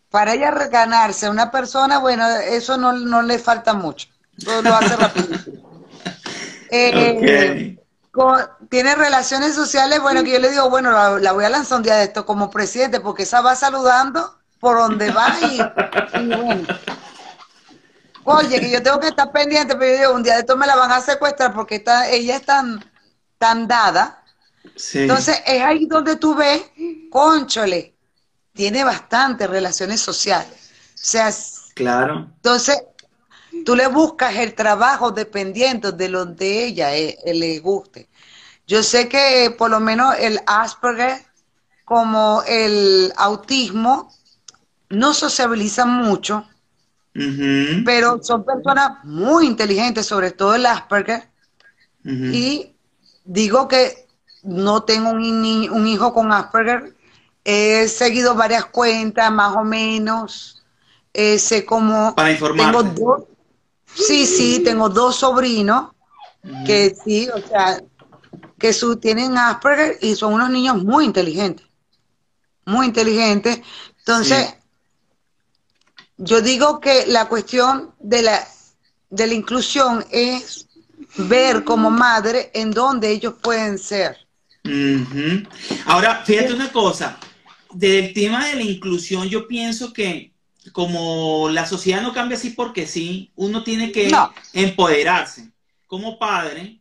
[0.10, 5.64] para ella ganarse a una persona, bueno, eso no, le falta mucho, lo, hace rapidísimo.
[6.76, 7.78] Eh,
[8.70, 11.84] tiene relaciones sociales, bueno, que yo le digo, bueno, la, la, voy a lanzar un
[11.84, 15.58] día de esto como presidente, porque esa va saludando por donde va y,
[16.36, 16.66] bueno.
[18.24, 20.66] Oye, que yo tengo que estar pendiente, pero yo digo, un día de esto me
[20.66, 22.84] la van a secuestrar porque está, ella es tan,
[23.38, 24.24] tan dada.
[24.94, 26.64] Entonces es ahí donde tú ves,
[27.12, 27.96] conchole,
[28.54, 30.72] tiene bastantes relaciones sociales.
[30.96, 31.32] O sea,
[31.76, 32.32] claro.
[32.38, 32.82] Entonces,
[33.64, 38.10] tú le buscas el trabajo dependiendo de lo de ella eh, le guste.
[38.68, 41.24] Yo sé que por lo menos el Asperger,
[41.84, 44.12] como el autismo,
[44.90, 46.48] no sociabilizan mucho,
[47.86, 51.30] pero son personas muy inteligentes, sobre todo el Asperger.
[52.04, 52.74] Y
[53.24, 54.08] digo que
[54.44, 56.96] no tengo un, hijo con Asperger,
[57.44, 60.64] he seguido varias cuentas, más o menos.
[61.14, 62.14] Eh, sé cómo.
[62.16, 62.76] Para informar.
[63.96, 65.92] Sí, sí, tengo dos sobrinos
[66.66, 67.82] que sí, o sea,
[68.60, 71.66] que su, tienen Asperger y son unos niños muy inteligentes.
[72.66, 73.62] Muy inteligentes.
[74.00, 74.56] Entonces,
[76.18, 78.48] yo digo que la cuestión de la,
[79.10, 80.68] de la inclusión es
[81.18, 84.18] ver como madre en dónde ellos pueden ser.
[85.86, 87.20] Ahora, fíjate una cosa,
[87.72, 90.35] del tema de la inclusión yo pienso que
[90.72, 94.12] como la sociedad no cambia así porque sí, uno tiene que
[94.54, 95.52] empoderarse
[95.88, 96.80] como padre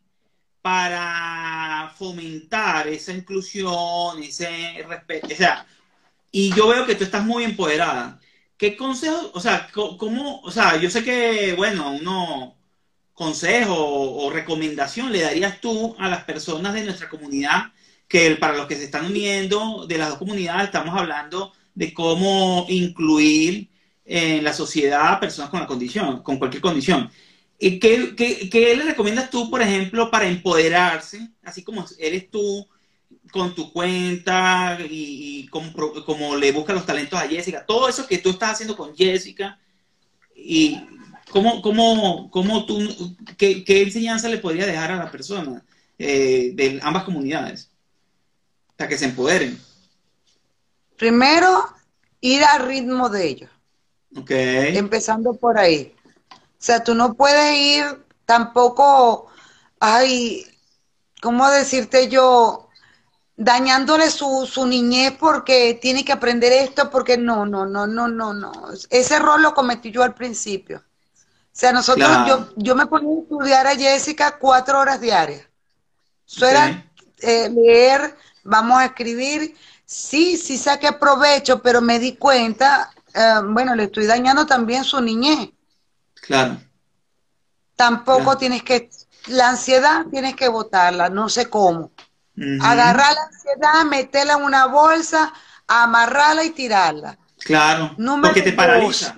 [0.62, 5.28] para fomentar esa inclusión, ese respeto.
[5.32, 5.66] O sea,
[6.32, 8.18] y yo veo que tú estás muy empoderada.
[8.56, 12.56] ¿Qué consejo, o sea, cómo, o sea, yo sé que, bueno, uno
[13.12, 17.72] consejo o, recomendación le darías tú a las personas de nuestra comunidad
[18.08, 22.66] que para los que se están uniendo de las dos comunidades estamos hablando de cómo
[22.68, 23.70] incluir
[24.04, 27.10] en la sociedad a personas con la condición, con cualquier condición.
[27.58, 27.78] ¿Qué,
[28.16, 32.68] qué, qué le recomiendas tú, por ejemplo, para empoderarse, así como eres tú
[33.34, 38.30] con tu cuenta y, como, le buscas los talentos a Jessica, todo eso que tú
[38.30, 39.58] estás haciendo con Jessica
[40.36, 40.78] y
[41.30, 45.64] cómo, cómo, cómo tú, qué, enseñanza le podría dejar a la persona
[45.98, 47.70] eh, de ambas comunidades
[48.76, 49.58] para que se empoderen.
[50.96, 51.64] Primero,
[52.20, 53.50] ir al ritmo de ellos.
[54.77, 55.94] Empezando por ahí.
[56.31, 59.27] O sea, tú no puedes ir tampoco,
[59.81, 60.46] ay,
[61.20, 62.64] ¿cómo decirte yo?
[63.37, 68.33] dañándole su, su niñez porque tiene que aprender esto, porque no, no, no, no, no,
[68.33, 68.53] no.
[68.90, 70.79] Ese error lo cometí yo al principio.
[70.79, 75.46] O sea, nosotros, yo, yo me ponía a estudiar a Jessica cuatro horas diarias.
[76.27, 76.85] Eso era
[77.20, 79.55] eh, leer, vamos a escribir.
[79.85, 85.00] Sí, sí saqué provecho, pero me di cuenta, eh, bueno, le estoy dañando también su
[85.00, 85.50] niñez.
[86.14, 86.61] Claro.
[87.77, 88.90] Tampoco tienes que,
[89.27, 91.92] la ansiedad tienes que votarla, no sé cómo.
[92.61, 95.33] Agarrar la ansiedad, meterla en una bolsa,
[95.68, 97.16] amarrarla y tirarla.
[97.38, 99.16] Claro, porque te paraliza.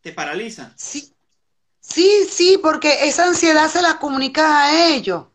[0.00, 0.72] Te paraliza.
[0.76, 1.12] Sí,
[1.80, 5.26] sí, sí, porque esa ansiedad se la comunicas a ellos.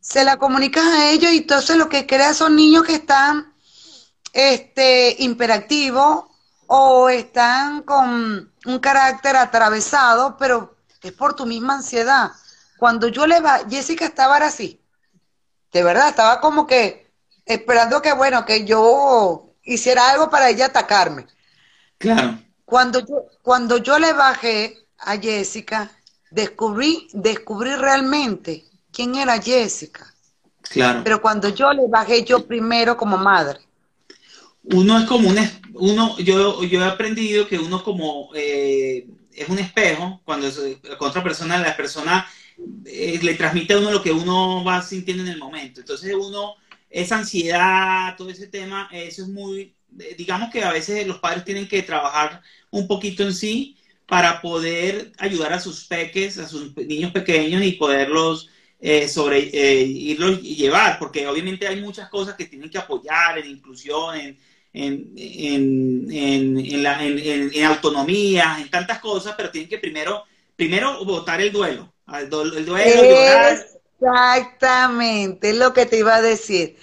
[0.00, 3.52] Se la comunicas a ellos y entonces lo que crea son niños que están
[4.32, 6.25] este, imperactivos
[6.66, 12.32] o están con un carácter atravesado, pero es por tu misma ansiedad.
[12.78, 14.80] Cuando yo le va, Jessica estaba así
[15.76, 17.12] de verdad, estaba como que
[17.44, 21.26] esperando que, bueno, que yo hiciera algo para ella atacarme.
[21.98, 22.38] Claro.
[22.64, 25.90] Cuando yo, cuando yo le bajé a Jessica,
[26.30, 30.06] descubrí, descubrí realmente quién era Jessica.
[30.62, 31.02] Claro.
[31.04, 33.60] Pero cuando yo le bajé yo primero como madre.
[34.72, 35.38] Uno es como un,
[35.74, 40.58] uno, yo, yo he aprendido que uno como eh, es un espejo, cuando es,
[40.98, 42.26] con otra persona, la persona
[42.84, 45.80] eh, le transmite a uno lo que uno va sintiendo en el momento.
[45.80, 46.54] Entonces uno,
[46.90, 49.74] esa ansiedad, todo ese tema, eso es muy,
[50.16, 53.76] digamos que a veces los padres tienen que trabajar un poquito en sí
[54.06, 58.48] para poder ayudar a sus peques, a sus niños pequeños y poderlos
[58.78, 63.38] eh, sobre eh, irlos y llevar, porque obviamente hay muchas cosas que tienen que apoyar
[63.38, 64.38] en inclusión, en,
[64.76, 71.40] en, en, en, la, en, autonomía, en tantas cosas, pero tienen que primero, primero votar
[71.40, 71.94] el duelo.
[72.12, 72.76] El, duelo
[73.98, 76.76] Exactamente, es lo que te iba a decir.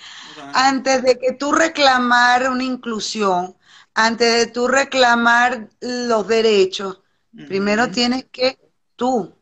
[0.53, 3.55] Antes de que tú reclamar una inclusión,
[3.93, 6.99] antes de tú reclamar los derechos,
[7.47, 8.57] primero tienes que
[8.95, 9.35] tú,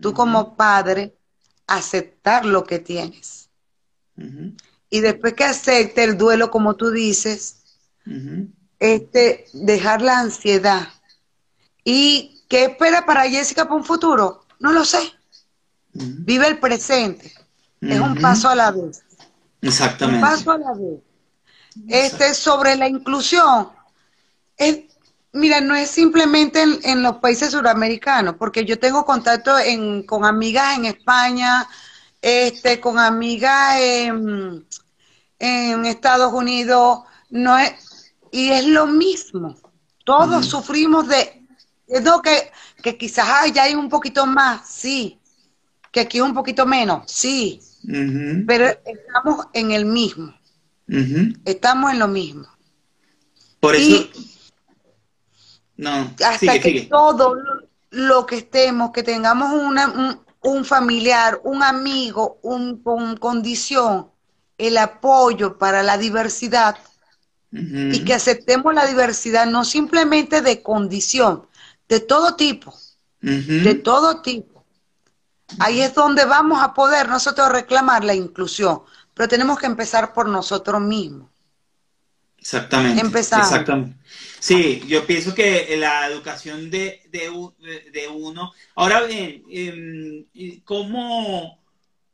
[0.00, 1.14] tú como padre,
[1.68, 3.50] aceptar lo que tienes.
[4.90, 7.57] Y después que acepte el duelo, como tú dices,
[8.78, 10.88] este, dejar la ansiedad.
[11.84, 14.44] ¿Y qué espera para Jessica para un futuro?
[14.58, 14.98] No lo sé.
[15.92, 17.32] Vive el presente.
[17.80, 19.02] Es un paso a la vez.
[19.62, 20.24] Exactamente.
[20.24, 21.00] Un paso a la vez.
[21.88, 23.68] Este, sobre la inclusión,
[24.56, 24.80] es,
[25.32, 29.52] mira, no es simplemente en, los países suramericanos, porque yo tengo contacto
[30.06, 31.68] con amigas en España,
[32.20, 34.66] este, con amigas en,
[35.38, 37.87] en Estados Unidos, no es,
[38.32, 39.56] y es lo mismo.
[40.04, 41.46] Todos sufrimos de,
[42.02, 42.50] no que,
[42.82, 45.18] que quizás allá hay un poquito más, sí,
[45.92, 47.60] que aquí un poquito menos, sí,
[48.46, 50.34] pero estamos en el mismo.
[51.44, 52.46] Estamos en lo mismo.
[53.60, 54.08] Por eso.
[55.76, 57.36] no, hasta que todo
[57.90, 64.10] lo, que estemos, que tengamos una, un, familiar, un amigo, un, con condición,
[64.56, 66.76] el apoyo para la diversidad,
[67.50, 71.46] y que aceptemos la diversidad no simplemente de condición,
[71.88, 72.74] de todo tipo,
[73.20, 74.64] de todo tipo.
[75.58, 78.82] Ahí es donde vamos a poder nosotros reclamar la inclusión,
[79.14, 81.30] pero tenemos que empezar por nosotros mismos.
[82.36, 83.00] Exactamente.
[83.00, 83.40] Empezar.
[83.40, 83.96] Exactamente.
[84.38, 88.52] Sí, yo pienso que la educación de, de, uno.
[88.76, 91.58] Ahora bien, em, ¿cómo?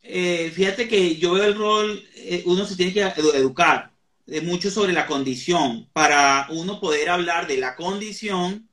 [0.01, 3.94] Eh, fíjate que yo veo el rol, eh, uno se tiene que educar
[4.43, 8.69] mucho sobre la condición para uno poder hablar de la condición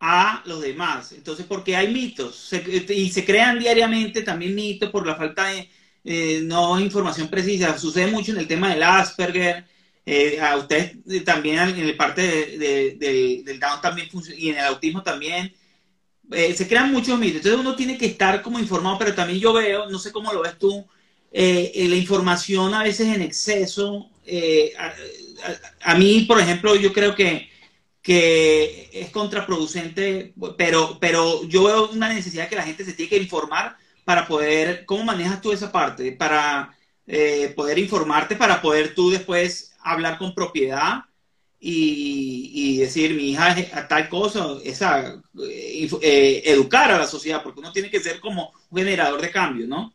[0.00, 1.12] a los demás.
[1.12, 2.50] Entonces, porque hay mitos
[2.88, 5.68] y se crean diariamente también mitos por la falta de
[6.04, 7.76] eh, no información precisa.
[7.78, 9.64] Sucede mucho en el tema del Asperger.
[10.08, 15.52] Eh, a usted también en el parte del Down también y en el autismo también.
[16.30, 17.36] Eh, se crean muchos mitos.
[17.38, 20.42] Entonces uno tiene que estar como informado, pero también yo veo, no sé cómo lo
[20.42, 20.86] ves tú,
[21.32, 24.72] la información a veces en exceso eh,
[25.82, 27.48] a, mí, por ejemplo, yo creo que,
[28.02, 33.18] que es contraproducente, pero, pero yo veo una necesidad que la gente se tiene que
[33.18, 36.12] informar para poder, ¿cómo manejas tú esa parte?
[36.12, 41.04] Para eh, poder informarte, para poder tú después hablar con propiedad
[41.58, 45.20] y, decir, mi hija es tal cosa, esa,
[46.02, 49.66] eh, educar a la sociedad, porque uno tiene que ser como un generador de cambio,
[49.66, 49.92] ¿no?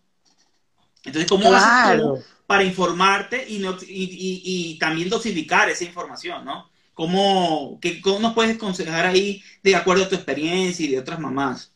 [1.04, 2.14] Entonces, ¿cómo claro.
[2.14, 6.70] haces para informarte y, y, también dosificar esa información, ¿no?
[6.94, 11.18] ¿Cómo, qué, ¿Cómo nos puedes aconsejar ahí de acuerdo a tu experiencia y de otras
[11.18, 11.72] mamás?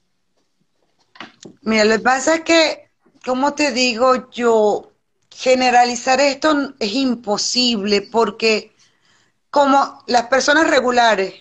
[1.62, 2.90] Mira, lo que pasa es que,
[3.24, 4.92] como te digo yo,
[5.32, 8.74] generalizar esto es imposible porque
[9.50, 11.36] como las personas regulares,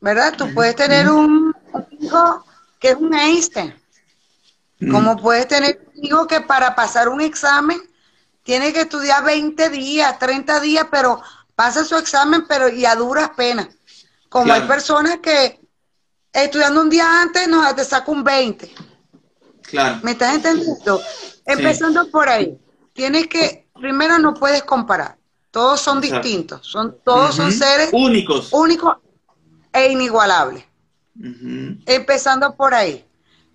[0.00, 0.34] ¿verdad?
[0.36, 1.54] Tú puedes tener un
[2.00, 2.44] hijo
[2.80, 3.74] que es un Einstein,
[4.90, 7.80] como puedes tener hijo que para pasar un examen
[8.42, 11.20] tiene que estudiar 20 días, 30 días, pero
[11.54, 13.68] pasa su examen, pero y a duras penas.
[14.28, 15.60] Como hay personas que
[16.32, 18.72] estudiando un día antes nos te saca un 20.
[19.62, 20.00] Claro.
[20.02, 21.02] ¿Me estás entendiendo?
[21.44, 22.58] Empezando por ahí.
[22.92, 25.18] Tienes que, primero no puedes comparar.
[25.50, 26.66] Todos son distintos.
[26.66, 28.52] Son, todos son seres únicos.
[28.52, 28.96] Únicos
[29.72, 30.64] e inigualables.
[31.86, 33.04] Empezando por ahí.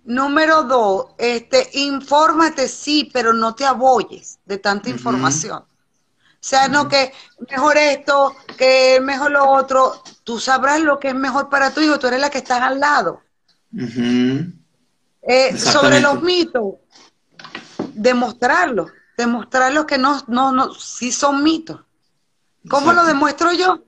[0.04, 5.64] Número dos, este, infórmate sí, pero no te aboyes de tanta información.
[6.44, 7.10] O sea, no que
[7.50, 10.02] mejor esto, que mejor lo otro.
[10.24, 12.80] Tú sabrás lo que es mejor para tu hijo, tú eres la que estás al
[12.80, 13.22] lado.
[15.22, 16.74] Eh, sobre los mitos,
[17.94, 21.80] demostrarlo, demostrarlo que no, no, no, sí son mitos.
[22.68, 23.82] ¿Cómo lo demuestro yo?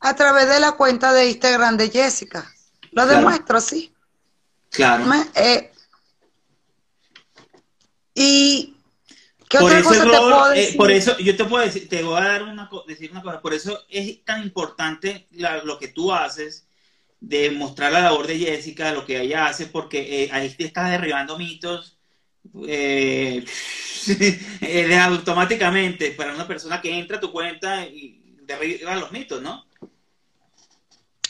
[0.00, 2.44] A través de la cuenta de Instagram de Jessica.
[2.90, 3.94] Lo demuestro así.
[4.70, 5.04] Claro.
[5.34, 5.70] Eh,
[8.14, 8.74] Y
[9.48, 12.20] ¿qué por otra cosa te puedo eh, por eso yo te puedo decir, te voy
[12.20, 15.26] a dar una, decir una cosa, por eso es tan importante
[15.64, 16.66] lo que tú haces
[17.20, 20.90] de mostrar la labor de Jessica, lo que ella hace, porque eh, ahí te estás
[20.90, 21.98] derribando mitos
[22.66, 23.44] eh,
[25.00, 29.64] automáticamente para una persona que entra a tu cuenta y derriba los mitos, ¿no?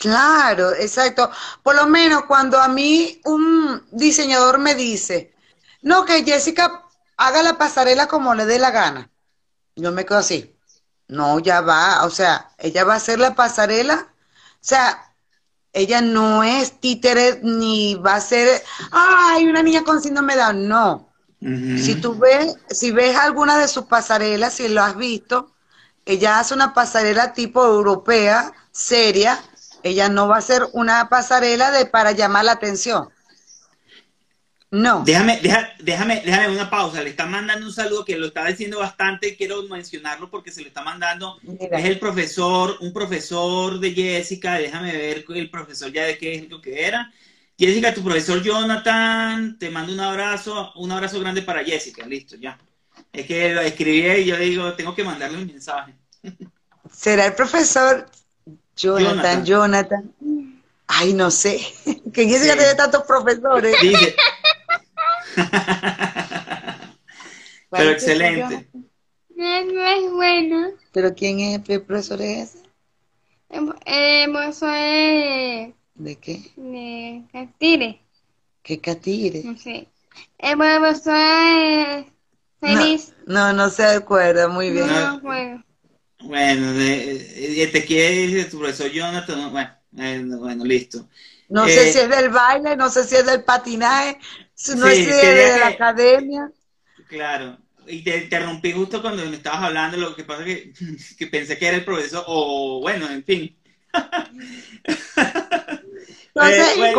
[0.01, 1.31] Claro, exacto.
[1.63, 5.35] Por lo menos cuando a mí un diseñador me dice,
[5.83, 6.87] no, que Jessica
[7.19, 9.11] haga la pasarela como le dé la gana.
[9.77, 10.57] Yo me quedo así.
[11.09, 14.09] No, ya va, o sea, ella va a hacer la pasarela.
[14.55, 15.13] O sea,
[15.73, 20.69] ella no es títere ni va a ser, ay, una niña con síndrome de Down.
[20.69, 21.13] No.
[21.43, 25.53] Si tú ves, si ves alguna de sus pasarelas, si lo has visto,
[26.07, 29.43] ella hace una pasarela tipo europea, seria.
[29.83, 33.09] Ella no va a ser una pasarela de para llamar la atención.
[34.73, 35.03] No.
[35.05, 35.41] Déjame,
[35.81, 37.03] déjame, déjame una pausa.
[37.03, 39.37] Le está mandando un saludo que lo está diciendo bastante.
[39.37, 41.39] Quiero mencionarlo porque se lo está mandando.
[41.59, 44.55] Es el profesor, un profesor de Jessica.
[44.55, 47.13] Déjame ver el profesor ya de qué es lo que era.
[47.59, 52.07] Jessica, tu profesor Jonathan, te mando un abrazo, un abrazo grande para Jessica.
[52.07, 52.57] Listo, ya.
[53.13, 55.95] Es que lo escribí y yo digo, tengo que mandarle un mensaje.
[56.93, 58.07] ¿Será el profesor
[58.81, 60.15] Jonathan, Jonathan?
[60.87, 61.61] Ay, no sé.
[62.13, 63.77] Que Jessica tiene tantos profesores.
[63.81, 64.17] Dice,
[67.71, 68.69] Pero excelente.
[69.37, 70.71] No, es bueno.
[70.93, 72.59] ¿Pero quién es el profesor ese?
[73.49, 73.67] El
[74.33, 75.73] profesor es...
[75.95, 76.43] ¿De qué?
[76.57, 78.03] De Catire.
[78.63, 79.43] ¿Qué Catire?
[79.45, 79.87] No sé.
[80.39, 82.07] El profesor es
[82.61, 83.15] feliz.
[83.27, 84.89] No, no, se acuerda, muy bien.
[84.89, 85.21] No,
[86.23, 86.73] bueno.
[86.73, 86.79] Bueno,
[87.73, 91.09] te quiere decir tu profesor Jonathan, bueno, eh, bueno, listo.
[91.49, 94.19] No sé eh, si es del baile, no sé si es del patinaje,
[94.77, 96.51] no es de, la academia.
[97.09, 97.59] Claro.
[97.87, 101.67] Y te interrumpí justo cuando me estabas hablando, lo que pasa es que, pensé que
[101.67, 103.57] era el profesor, o bueno, en fin.
[106.33, 106.93] Entonces, eh,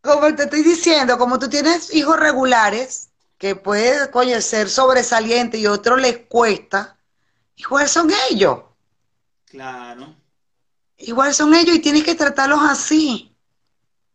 [0.00, 5.66] como, te estoy diciendo, como tú tienes hijos regulares, que puede coño, ser sobresaliente y
[5.66, 6.93] otros les cuesta,
[7.56, 8.60] igual son ellos.
[9.44, 10.14] Claro.
[10.98, 13.36] Igual son ellos y tienes que tratarlos así.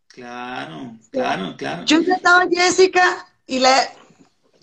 [0.07, 1.85] Claro, claro, claro.
[1.85, 3.69] Yo he tratado a Jessica y le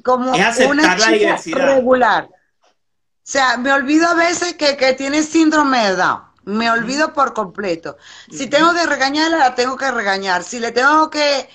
[0.05, 2.29] como una chica regular.
[2.29, 6.23] O sea, me olvido a veces que, que tiene síndrome de Down.
[6.45, 7.97] Me olvido por completo.
[8.31, 10.45] Si tengo que regañarla, la tengo que regañar.
[10.45, 11.49] Si le tengo que,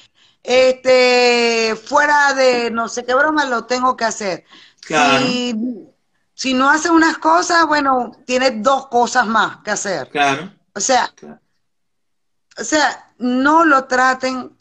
[0.43, 4.43] este, fuera de no sé qué broma, lo tengo que hacer.
[4.85, 5.55] Si,
[6.41, 10.09] si no hace unas cosas, bueno, tiene dos cosas más que hacer.
[10.09, 10.51] Claro.
[10.73, 11.13] O sea,
[12.59, 14.51] o sea, no lo traten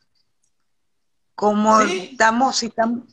[1.35, 3.05] como estamos, si estamos,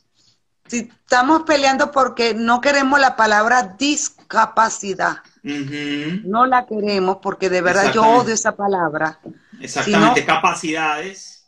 [0.66, 5.20] si estamos peleando porque no queremos la palabra discapacidad.
[5.44, 9.22] No la queremos porque de verdad yo odio esa palabra.
[9.62, 11.48] Exactamente, capacidades.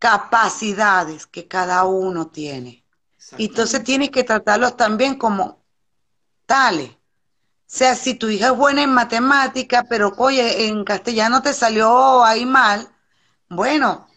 [0.00, 2.84] Capacidades que cada uno tiene.
[3.38, 5.59] Entonces tienes que tratarlos también como
[6.50, 6.90] tales.
[6.90, 6.96] O
[7.64, 12.44] sea, si tu hija es buena en matemática, pero oye, en castellano te salió ahí
[12.44, 12.88] mal,
[13.48, 14.08] bueno,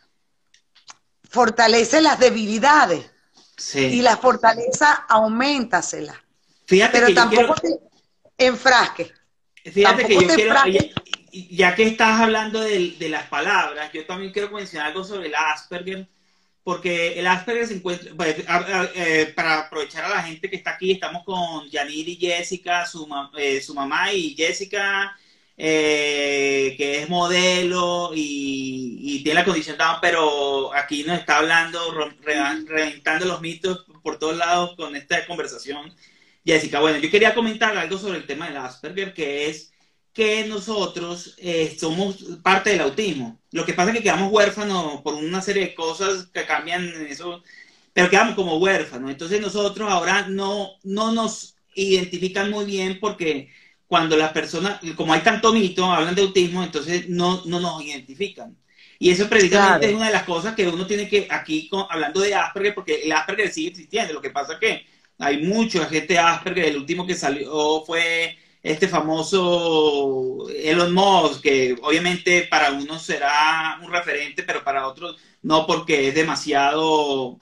[1.30, 3.08] fortalece las debilidades.
[3.56, 3.82] Sí.
[3.82, 6.20] Y la fortaleza, aumentasela.
[6.66, 7.80] Fíjate pero tampoco te
[8.40, 9.14] enfrasque.
[9.72, 10.56] Fíjate que yo quiero,
[11.32, 15.36] ya, que estás hablando de, de, las palabras, yo también quiero mencionar algo sobre el
[15.36, 16.08] Asperger,
[16.64, 18.38] porque el Asperger se encuentra, pues,
[18.96, 23.08] eh, para aprovechar a la gente que está aquí, estamos con Yanir y Jessica, su,
[23.38, 25.16] eh, su mamá y Jessica,
[25.58, 31.80] eh, que es modelo y, tiene la condición Down, pero aquí nos está hablando,
[32.22, 35.94] reventando los mitos por todos lados con esta conversación.
[36.46, 39.73] Jessica, bueno, yo quería comentar algo sobre el tema del Asperger, que es
[40.14, 43.40] que nosotros eh, somos parte del autismo.
[43.52, 47.44] Lo que pasa es que quedamos huérfanos por una serie de cosas que cambian eso,
[47.94, 49.10] pero quedamos como huérfanos.
[49.10, 53.50] Entonces nosotros ahora no, no nos identifican muy bien porque
[53.88, 58.56] cuando las personas, como hay tanto mito, hablan de autismo, entonces no, no nos identifican.
[59.00, 62.36] Y eso precisamente es una de las cosas que uno tiene que, aquí hablando de
[62.36, 64.86] Asperger, porque el Asperger sigue existiendo, lo que pasa es que
[65.20, 72.44] hay mucha gente Asperger, el último que salió fue este famoso Elon Musk, que obviamente
[72.50, 76.84] para unos será un referente, pero para otros no, porque es demasiado.
[76.86, 77.42] O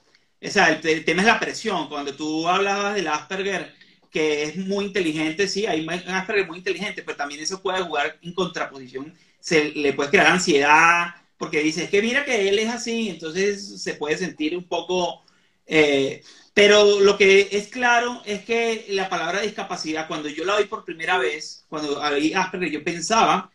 [0.50, 1.88] sea, el, tema es la presión.
[1.88, 3.72] Cuando tú hablabas del Asperger,
[4.10, 8.18] que es muy inteligente, sí, hay un Asperger muy inteligente, pero también eso puede jugar
[8.22, 9.14] en contraposición.
[9.40, 13.82] Se le puede crear ansiedad, porque dice, es que mira que él es así, entonces
[13.82, 15.24] se puede sentir un poco.
[15.66, 16.22] Eh,
[16.54, 20.84] Pero lo que es claro es que la palabra discapacidad, cuando yo la oí por
[20.84, 23.50] primera vez, cuando oí Asperger, yo pensaba,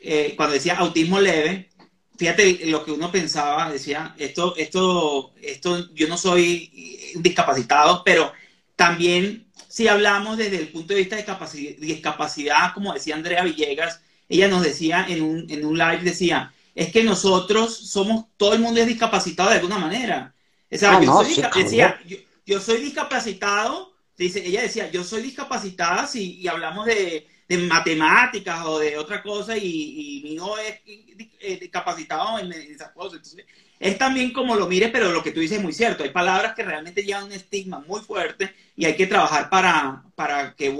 [0.00, 1.68] eh, cuando decía autismo leve,
[2.16, 8.32] fíjate lo que uno pensaba, decía, esto, esto, esto, yo no soy discapacitado, pero
[8.74, 14.48] también si hablamos desde el punto de vista de discapacidad, como decía Andrea Villegas, ella
[14.48, 18.80] nos decía en un, en un live, decía, es que nosotros somos, todo el mundo
[18.80, 20.34] es discapacitado de alguna manera.
[20.72, 22.16] O sea, ah, yo, soy, decía, yo,
[22.58, 28.78] soy discapacitado, dice, ella decía, yo soy discapacitada si y hablamos de, de, matemáticas o
[28.78, 33.18] de otra cosa y, mi hijo es eh, discapacitado en, esas cosas.
[33.18, 33.46] Entonces,
[33.78, 36.02] es también como lo mires, pero lo que tú dices es muy cierto.
[36.02, 40.54] Hay palabras que realmente llevan un estigma muy fuerte y hay que trabajar para, para
[40.54, 40.70] que,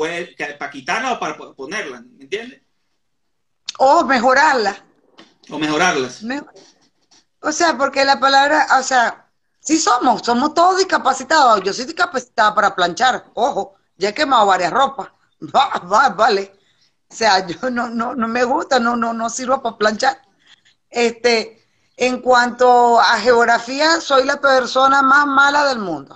[0.59, 2.61] para quitarla o para ponerla, ¿me entiendes?
[3.79, 4.85] O mejorarla.
[5.49, 6.23] O mejorarlas.
[7.41, 9.20] o sea, porque la palabra, o sea,
[9.61, 11.63] sí somos, somos todos discapacitados.
[11.63, 15.09] Yo soy discapacitada para planchar, ojo, ya he quemado varias ropas.
[15.55, 16.53] Va, va, vale.
[17.11, 20.21] O sea, yo no, no, no me gusta, no, no, no sirvo para planchar.
[20.91, 21.65] Este,
[21.97, 26.15] en cuanto a geografía, soy la persona más mala del mundo.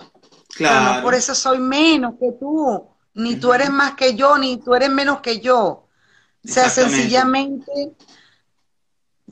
[0.55, 1.03] Claro.
[1.03, 2.87] por eso soy menos que tú.
[3.15, 5.67] Ni tú eres más que yo, ni tú eres menos que yo.
[5.67, 5.89] O
[6.45, 7.97] sea, sencillamente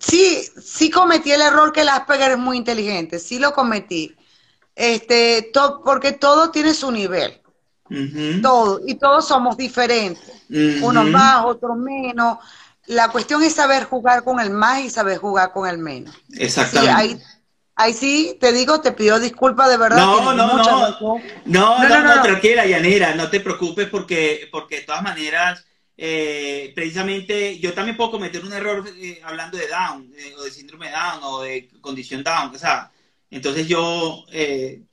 [0.02, 4.14] sí, sí cometí el error que el Asperger es muy inteligente, sí lo cometí.
[4.74, 5.52] Este,
[5.84, 7.38] porque todo tiene su nivel.
[8.40, 10.44] Todo, y todos somos diferentes.
[10.82, 12.38] Unos más, otros menos.
[12.86, 16.14] La cuestión es saber jugar con el más y saber jugar con el menos.
[16.32, 17.22] Exactamente.
[17.74, 19.98] ahí, sí, te digo, te pido disculpas de verdad.
[19.98, 24.82] No, no, no, no, no, no, no, tranquila, Yanira, no te preocupes porque, porque de
[24.82, 25.64] todas maneras
[25.96, 30.50] eh, precisamente yo también puedo cometer un error eh, hablando de Down, eh, o de
[30.50, 32.90] síndrome de Down, o de condición Down, o sea,
[33.30, 34.24] entonces yo,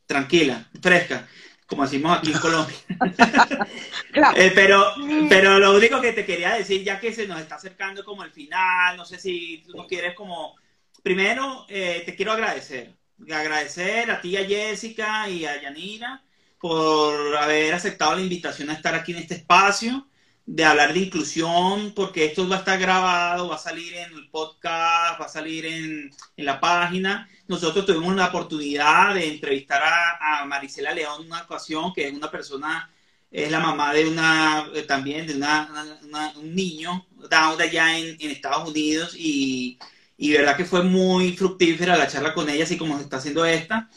[0.06, 1.28] tranquila, fresca,
[1.66, 2.78] como decimos aquí en Colombia.
[4.56, 4.94] pero,
[5.30, 8.32] pero lo único que te quería decir, ya que se nos está acercando como el
[8.32, 10.56] final, no sé si tú no quieres como,
[11.04, 12.94] primero te quiero agradecer,
[13.30, 16.24] agradecer a ti, a Jessica y a Yanira
[16.60, 20.10] por haber aceptado la invitación a estar aquí en este espacio
[20.52, 24.30] de hablar de inclusión, porque esto va a estar grabado, va a salir en el
[24.30, 27.30] podcast, va a salir en, la página.
[27.48, 32.14] Nosotros tuvimos la oportunidad de entrevistar a, a Marisela León en una ocasión, que es
[32.14, 32.92] una persona,
[33.30, 35.70] es la mamá de una, eh, también de una,
[36.36, 39.78] un niño, Down allá en, en Estados Unidos, y,
[40.18, 43.88] y verdad que fue muy fructífera la charla con ella, así como está haciendo esta.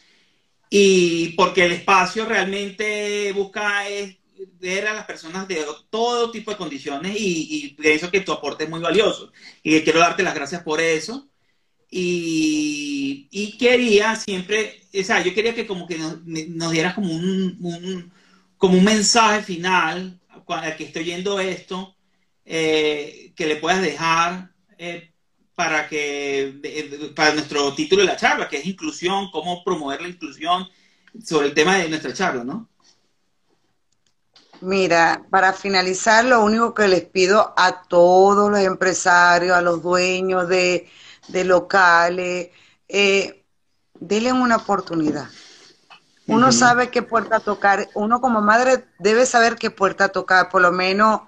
[0.68, 4.21] Y porque el espacio realmente busca es
[4.58, 8.70] ver a las personas de todo tipo de condiciones y, pienso que tu aporte es
[8.70, 9.32] muy valioso.
[9.62, 11.28] Y quiero darte las gracias por eso.
[11.90, 18.12] Y, quería siempre, o sea, yo quería que como que nos, dieras como un,
[18.56, 21.96] como un mensaje final al que estoy oyendo esto,
[22.44, 25.12] eh, que le puedas dejar eh,
[25.54, 30.68] para que, para nuestro título de la charla, que es inclusión, cómo promover la inclusión
[31.24, 32.68] sobre el tema de nuestra charla, ¿no?
[34.62, 40.48] Mira, para finalizar, lo único que les pido a todos los empresarios, a los dueños
[40.48, 40.88] de,
[41.32, 42.50] locales,
[42.86, 43.44] eh,
[43.98, 45.28] denle una oportunidad.
[46.28, 50.70] Uno sabe qué puerta tocar, uno como madre debe saber qué puerta tocar, por lo
[50.70, 51.22] menos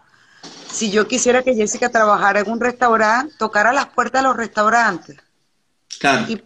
[0.70, 5.16] si yo quisiera que Jessica trabajara en un restaurante, tocara las puertas de los restaurantes.
[5.98, 6.30] Claro.
[6.30, 6.40] Y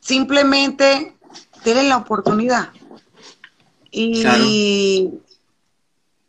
[0.00, 1.14] simplemente
[1.62, 2.70] denle la oportunidad.
[3.90, 5.10] Y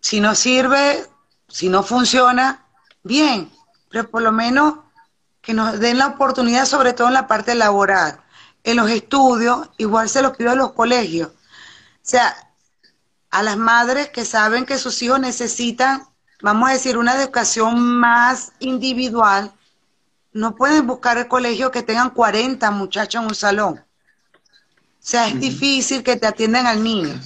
[0.01, 1.07] si no sirve,
[1.47, 2.65] si no funciona,
[3.03, 3.51] bien,
[3.89, 4.75] pero por lo menos
[5.41, 8.19] que nos den la oportunidad, sobre todo en la parte laboral.
[8.63, 11.29] En los estudios, igual se los pido a los colegios.
[11.29, 11.33] O
[12.01, 12.35] sea,
[13.29, 16.07] a las madres que saben que sus hijos necesitan,
[16.41, 19.51] vamos a decir, una educación más individual,
[20.33, 23.83] no pueden buscar el colegio que tengan 40 muchachos en un salón.
[23.83, 27.19] O sea, es difícil que te atiendan al niño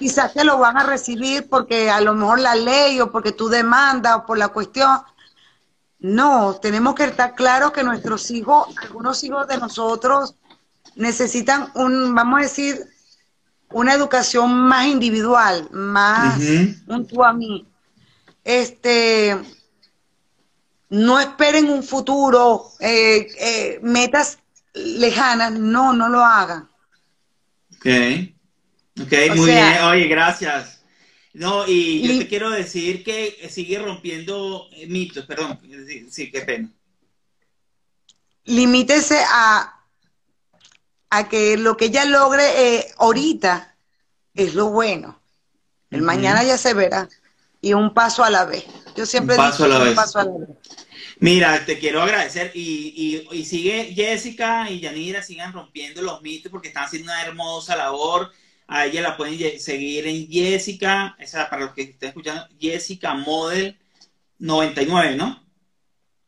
[0.00, 3.50] quizás te lo van a recibir porque a lo mejor la ley o porque tú
[3.50, 4.98] demandas o por la cuestión.
[5.98, 10.36] No, tenemos que estar claros que nuestros hijos, algunos hijos de nosotros,
[10.96, 12.82] necesitan un, vamos a decir,
[13.72, 16.40] una educación más individual, más
[16.86, 17.66] un tú a mí.
[18.42, 19.38] Este,
[20.88, 24.38] no esperen un futuro, eh, eh, metas
[24.72, 26.70] lejanas, no, no lo hagan.
[27.76, 28.34] Okay.
[28.98, 29.82] Ok, muy bien.
[29.84, 30.80] Oye, gracias.
[31.32, 35.60] No, y yo te quiero decir que sigue rompiendo mitos, perdón,
[36.10, 36.68] sí, qué pena.
[38.44, 39.80] Limítese a,
[41.08, 43.76] a que lo que ella logre eh, ahorita
[44.34, 45.20] es lo bueno.
[45.90, 47.08] El mañana ya se verá.
[47.60, 48.64] Y un paso a la vez.
[48.96, 49.94] Yo siempre un paso, a la, un vez.
[49.94, 50.48] paso a la vez.
[51.18, 56.50] Mira, te quiero agradecer y, y, y, sigue Jessica y Yanira, sigan rompiendo los mitos
[56.50, 58.32] porque están haciendo una hermosa labor.
[58.72, 63.76] A ella la pueden seguir en Jessica, esa para los que estén escuchando, Jessica Model
[64.38, 65.44] 99, ¿no?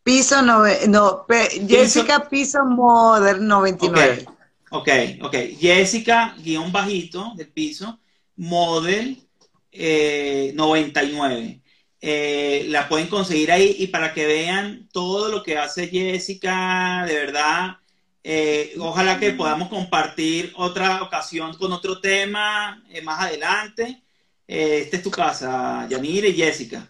[0.03, 1.25] Piso, no, no
[1.69, 4.27] Jessica Piso Model 99.
[4.71, 4.89] Ok,
[5.21, 5.37] ok.
[5.61, 8.01] Jessica, guion bajito del piso,
[8.35, 9.23] Model
[9.71, 11.61] eh, 99.
[12.01, 17.15] Eh, la pueden conseguir ahí y para que vean todo lo que hace Jessica, de
[17.15, 17.77] verdad,
[18.25, 24.03] eh, ojalá que podamos compartir otra ocasión con otro tema eh, más adelante.
[24.47, 26.89] esta es tu casa, Yanire y Jessica.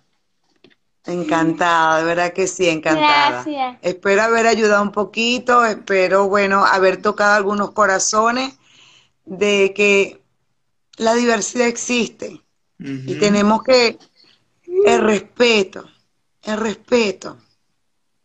[1.05, 3.43] Encantada, de verdad que sí, encantada.
[3.43, 3.79] Gracias.
[3.83, 8.55] Espero haber ayudado un poquito, espero, bueno, haber tocado algunos corazones
[9.25, 10.23] de que
[10.97, 12.41] la diversidad existe
[12.79, 13.11] uh -huh.
[13.11, 13.99] y tenemos que
[14.87, 15.89] el respeto,
[16.45, 17.39] el respeto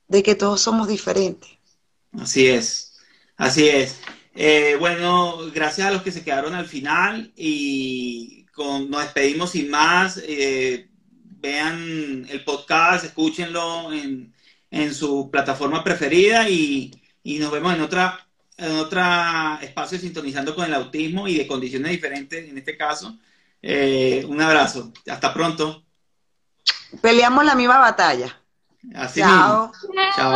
[0.07, 1.49] de que todos somos diferentes.
[2.19, 2.86] Así es,
[3.37, 4.01] así es.
[4.35, 9.69] Eh, bueno, gracias a los que se quedaron al final y con, nos despedimos sin
[9.69, 10.21] más.
[10.23, 10.89] Eh,
[11.39, 14.33] vean el podcast, escúchenlo en,
[14.69, 16.91] en su plataforma preferida y,
[17.23, 18.27] y, nos vemos en otra
[18.57, 19.01] en otro
[19.61, 23.17] espacio sintonizando con el autismo y de condiciones diferentes en este caso.
[23.61, 25.83] Eh, un abrazo, hasta pronto.
[27.01, 28.39] Peleamos la misma batalla.
[28.95, 29.71] Así Chao.
[29.71, 30.05] mismo.
[30.15, 30.35] Chao.